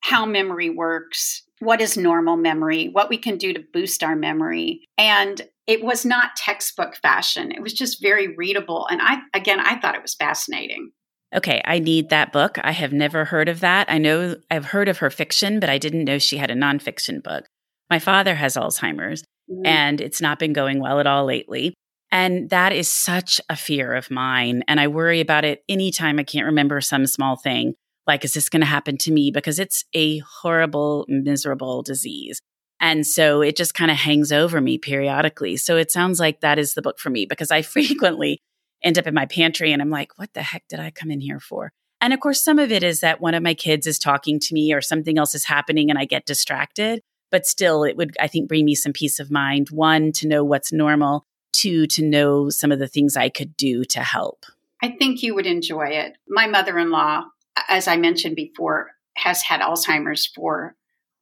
how 0.00 0.24
memory 0.24 0.70
works, 0.70 1.42
what 1.60 1.80
is 1.80 1.96
normal 1.96 2.36
memory, 2.36 2.88
what 2.90 3.10
we 3.10 3.18
can 3.18 3.36
do 3.36 3.52
to 3.52 3.64
boost 3.72 4.02
our 4.02 4.16
memory. 4.16 4.80
And 4.96 5.42
it 5.66 5.84
was 5.84 6.04
not 6.04 6.36
textbook 6.36 6.96
fashion. 6.96 7.52
It 7.52 7.62
was 7.62 7.72
just 7.72 8.02
very 8.02 8.34
readable. 8.34 8.86
And 8.90 9.00
I, 9.02 9.18
again, 9.34 9.60
I 9.60 9.78
thought 9.78 9.94
it 9.94 10.02
was 10.02 10.14
fascinating 10.14 10.90
okay, 11.34 11.62
I 11.64 11.78
need 11.78 12.10
that 12.10 12.32
book. 12.32 12.58
I 12.62 12.72
have 12.72 12.92
never 12.92 13.24
heard 13.24 13.48
of 13.48 13.60
that. 13.60 13.90
I 13.90 13.98
know 13.98 14.36
I've 14.50 14.66
heard 14.66 14.88
of 14.88 14.98
her 14.98 15.10
fiction, 15.10 15.60
but 15.60 15.70
I 15.70 15.78
didn't 15.78 16.04
know 16.04 16.18
she 16.18 16.36
had 16.36 16.50
a 16.50 16.54
nonfiction 16.54 17.22
book. 17.22 17.46
My 17.90 17.98
father 17.98 18.34
has 18.34 18.56
Alzheimer's, 18.56 19.22
mm-hmm. 19.50 19.66
and 19.66 20.00
it's 20.00 20.20
not 20.20 20.38
been 20.38 20.52
going 20.52 20.80
well 20.80 21.00
at 21.00 21.06
all 21.06 21.24
lately. 21.24 21.74
And 22.10 22.50
that 22.50 22.72
is 22.72 22.88
such 22.88 23.40
a 23.48 23.56
fear 23.56 23.94
of 23.94 24.10
mine. 24.10 24.62
And 24.68 24.78
I 24.78 24.88
worry 24.88 25.20
about 25.20 25.46
it 25.46 25.64
anytime 25.68 26.18
I 26.18 26.24
can't 26.24 26.46
remember 26.46 26.80
some 26.82 27.06
small 27.06 27.36
thing. 27.36 27.74
Like, 28.06 28.24
is 28.24 28.34
this 28.34 28.50
going 28.50 28.60
to 28.60 28.66
happen 28.66 28.98
to 28.98 29.12
me? 29.12 29.30
Because 29.30 29.58
it's 29.58 29.84
a 29.94 30.18
horrible, 30.18 31.06
miserable 31.08 31.82
disease. 31.82 32.40
And 32.80 33.06
so 33.06 33.40
it 33.40 33.56
just 33.56 33.74
kind 33.74 33.90
of 33.90 33.96
hangs 33.96 34.32
over 34.32 34.60
me 34.60 34.76
periodically. 34.76 35.56
So 35.56 35.76
it 35.76 35.90
sounds 35.90 36.18
like 36.20 36.40
that 36.40 36.58
is 36.58 36.74
the 36.74 36.82
book 36.82 36.98
for 36.98 37.10
me 37.10 37.26
because 37.26 37.50
I 37.50 37.62
frequently 37.62 38.40
end 38.82 38.98
up 38.98 39.06
in 39.06 39.14
my 39.14 39.26
pantry 39.26 39.72
and 39.72 39.80
I'm 39.80 39.90
like, 39.90 40.18
what 40.18 40.32
the 40.34 40.42
heck 40.42 40.64
did 40.68 40.80
I 40.80 40.90
come 40.90 41.10
in 41.10 41.20
here 41.20 41.40
for? 41.40 41.72
And 42.00 42.12
of 42.12 42.20
course, 42.20 42.42
some 42.42 42.58
of 42.58 42.72
it 42.72 42.82
is 42.82 43.00
that 43.00 43.20
one 43.20 43.34
of 43.34 43.42
my 43.42 43.54
kids 43.54 43.86
is 43.86 43.98
talking 43.98 44.40
to 44.40 44.54
me 44.54 44.72
or 44.72 44.80
something 44.80 45.18
else 45.18 45.34
is 45.34 45.44
happening 45.44 45.88
and 45.88 45.98
I 45.98 46.04
get 46.04 46.26
distracted. 46.26 47.00
But 47.30 47.46
still, 47.46 47.84
it 47.84 47.96
would, 47.96 48.16
I 48.20 48.26
think, 48.26 48.48
bring 48.48 48.64
me 48.64 48.74
some 48.74 48.92
peace 48.92 49.20
of 49.20 49.30
mind. 49.30 49.68
One, 49.70 50.12
to 50.12 50.28
know 50.28 50.44
what's 50.44 50.72
normal. 50.72 51.24
Two, 51.52 51.86
to 51.86 52.02
know 52.02 52.50
some 52.50 52.72
of 52.72 52.78
the 52.78 52.88
things 52.88 53.16
I 53.16 53.28
could 53.28 53.56
do 53.56 53.84
to 53.84 54.00
help. 54.00 54.44
I 54.82 54.90
think 54.90 55.22
you 55.22 55.34
would 55.34 55.46
enjoy 55.46 55.86
it. 55.86 56.16
My 56.28 56.46
mother 56.46 56.76
in 56.78 56.90
law, 56.90 57.24
as 57.68 57.86
I 57.86 57.96
mentioned 57.96 58.36
before, 58.36 58.90
has 59.16 59.42
had 59.42 59.60
Alzheimer's 59.60 60.26
for 60.26 60.74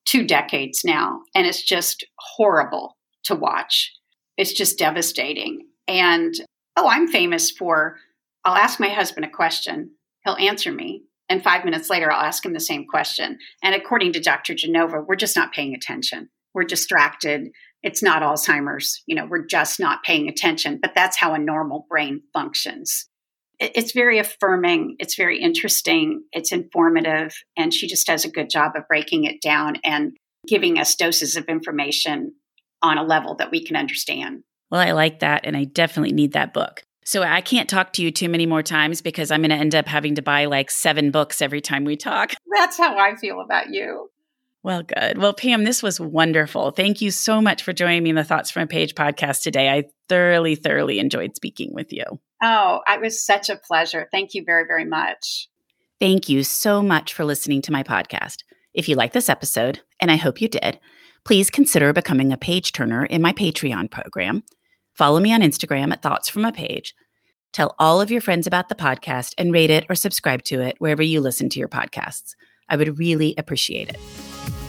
two 0.07 0.27
decades 0.27 0.83
now. 0.85 1.21
And 1.35 1.47
it's 1.47 1.63
just 1.63 2.05
horrible 2.17 2.97
to 3.25 3.35
watch. 3.35 3.93
It's 4.37 4.53
just 4.53 4.79
devastating. 4.79 5.67
And 5.87 6.35
oh, 6.81 6.89
I'm 6.89 7.09
famous 7.09 7.51
for, 7.51 7.97
I'll 8.45 8.57
ask 8.57 8.81
my 8.81 8.89
husband 8.89 9.27
a 9.27 9.31
question, 9.31 9.91
he'll 10.25 10.37
answer 10.37 10.73
me. 10.73 11.05
And 11.29 11.43
five 11.43 11.65
minutes 11.65 11.91
later, 11.91 12.11
I'll 12.11 12.25
ask 12.25 12.45
him 12.45 12.55
the 12.55 12.61
same 12.61 12.87
question. 12.87 13.39
And 13.63 13.75
according 13.75 14.15
to 14.15 14.21
Dr. 14.21 14.55
Genova, 14.55 15.01
we're 15.07 15.15
just 15.15 15.37
not 15.37 15.53
paying 15.53 15.75
attention. 15.75 16.29
We're 16.55 16.65
distracted. 16.65 17.51
It's 17.85 18.03
not 18.03 18.23
Alzheimer's. 18.23 19.03
You 19.07 19.15
know, 19.15 19.27
we're 19.27 19.47
just 19.47 19.79
not 19.79 20.03
paying 20.03 20.29
attention. 20.29 20.81
But 20.83 20.93
that's 20.95 21.17
how 21.17 21.35
a 21.35 21.39
normal 21.39 21.87
brain 21.89 22.23
functions. 22.33 23.07
It's 23.61 23.93
very 23.93 24.19
affirming. 24.19 24.97
It's 24.99 25.15
very 25.15 25.41
interesting. 25.41 26.25
It's 26.33 26.51
informative. 26.51 27.33
And 27.57 27.73
she 27.73 27.87
just 27.87 28.07
does 28.07 28.25
a 28.25 28.31
good 28.31 28.51
job 28.51 28.73
of 28.75 28.89
breaking 28.89 29.25
it 29.25 29.41
down 29.41 29.77
and 29.85 30.17
giving 30.49 30.79
us 30.79 30.97
doses 30.97 31.37
of 31.37 31.45
information 31.45 32.35
on 32.83 32.99
a 32.99 33.05
level 33.05 33.37
that 33.37 33.53
we 33.53 33.65
can 33.65 33.77
understand. 33.77 34.43
Well, 34.71 34.81
I 34.81 34.93
like 34.93 35.21
that. 35.21 35.43
And 35.45 35.57
I 35.57 35.65
definitely 35.65 36.13
need 36.13 36.33
that 36.33 36.55
book. 36.55 36.85
So 37.05 37.23
I 37.23 37.41
can't 37.41 37.69
talk 37.69 37.93
to 37.95 38.03
you 38.03 38.11
too 38.11 38.29
many 38.29 38.47
more 38.47 38.63
times 38.63 39.01
because 39.01 39.31
I'm 39.31 39.41
going 39.41 39.51
to 39.51 39.57
end 39.57 39.75
up 39.75 39.89
having 39.89 40.15
to 40.15 40.23
buy 40.23 40.45
like 40.45 40.71
seven 40.71 41.11
books 41.11 41.43
every 41.43 41.61
time 41.61 41.85
we 41.85 41.97
talk. 41.97 42.33
That's 42.55 42.77
how 42.77 42.97
I 42.97 43.17
feel 43.17 43.41
about 43.41 43.71
you. 43.71 44.11
Well, 44.63 44.83
good. 44.83 45.17
Well, 45.17 45.33
Pam, 45.33 45.65
this 45.65 45.83
was 45.83 45.99
wonderful. 45.99 46.71
Thank 46.71 47.01
you 47.01 47.11
so 47.11 47.41
much 47.41 47.63
for 47.63 47.73
joining 47.73 48.03
me 48.03 48.11
in 48.11 48.17
the 48.17 48.25
Thoughts 48.25 48.51
from 48.51 48.65
a 48.65 48.67
Page 48.67 48.95
podcast 48.95 49.43
today. 49.43 49.71
I 49.71 49.85
thoroughly, 50.09 50.55
thoroughly 50.55 50.99
enjoyed 50.99 51.35
speaking 51.35 51.73
with 51.73 51.93
you. 51.93 52.05
Oh, 52.43 52.81
it 52.87 53.01
was 53.01 53.25
such 53.25 53.49
a 53.49 53.57
pleasure. 53.57 54.07
Thank 54.13 54.35
you 54.35 54.45
very, 54.45 54.65
very 54.67 54.85
much. 54.85 55.49
Thank 55.99 56.29
you 56.29 56.45
so 56.45 56.83
much 56.83 57.15
for 57.15 57.25
listening 57.25 57.63
to 57.63 57.73
my 57.73 57.83
podcast. 57.83 58.45
If 58.75 58.89
you 58.89 58.97
like 58.97 59.13
this 59.13 59.29
episode, 59.29 59.81
and 59.99 60.11
I 60.11 60.17
hope 60.17 60.41
you 60.41 60.49
did, 60.49 60.79
please 61.25 61.51
consider 61.51 61.93
becoming 61.93 62.33
a 62.33 62.39
page 62.39 62.73
turner 62.73 63.05
in 63.05 63.23
my 63.23 63.33
Patreon 63.33 63.91
program. 63.91 64.43
Follow 65.01 65.19
me 65.19 65.33
on 65.33 65.41
Instagram 65.41 65.93
at 65.93 66.03
Thoughts 66.03 66.29
from 66.29 66.45
a 66.45 66.53
Page. 66.53 66.95
Tell 67.55 67.75
all 67.79 68.03
of 68.03 68.11
your 68.11 68.21
friends 68.21 68.47
about 68.47 68.69
the 68.69 68.75
podcast 68.75 69.33
and 69.39 69.51
rate 69.51 69.71
it 69.71 69.87
or 69.89 69.95
subscribe 69.95 70.43
to 70.43 70.61
it 70.61 70.77
wherever 70.79 71.03
you 71.03 71.23
listen 71.23 71.49
to 71.49 71.59
your 71.59 71.69
podcasts. 71.69 72.35
I 72.69 72.77
would 72.77 72.99
really 72.99 73.35
appreciate 73.39 73.89
it. 73.89 73.97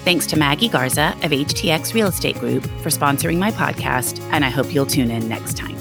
Thanks 0.05 0.25
to 0.27 0.39
Maggie 0.39 0.69
Garza 0.69 1.09
of 1.21 1.31
HTX 1.31 1.93
Real 1.93 2.07
Estate 2.07 2.39
Group 2.39 2.63
for 2.79 2.87
sponsoring 2.87 3.39
my 3.39 3.51
podcast, 3.51 4.21
and 4.31 4.45
I 4.45 4.49
hope 4.49 4.73
you'll 4.73 4.85
tune 4.85 5.11
in 5.11 5.27
next 5.27 5.57
time. 5.57 5.80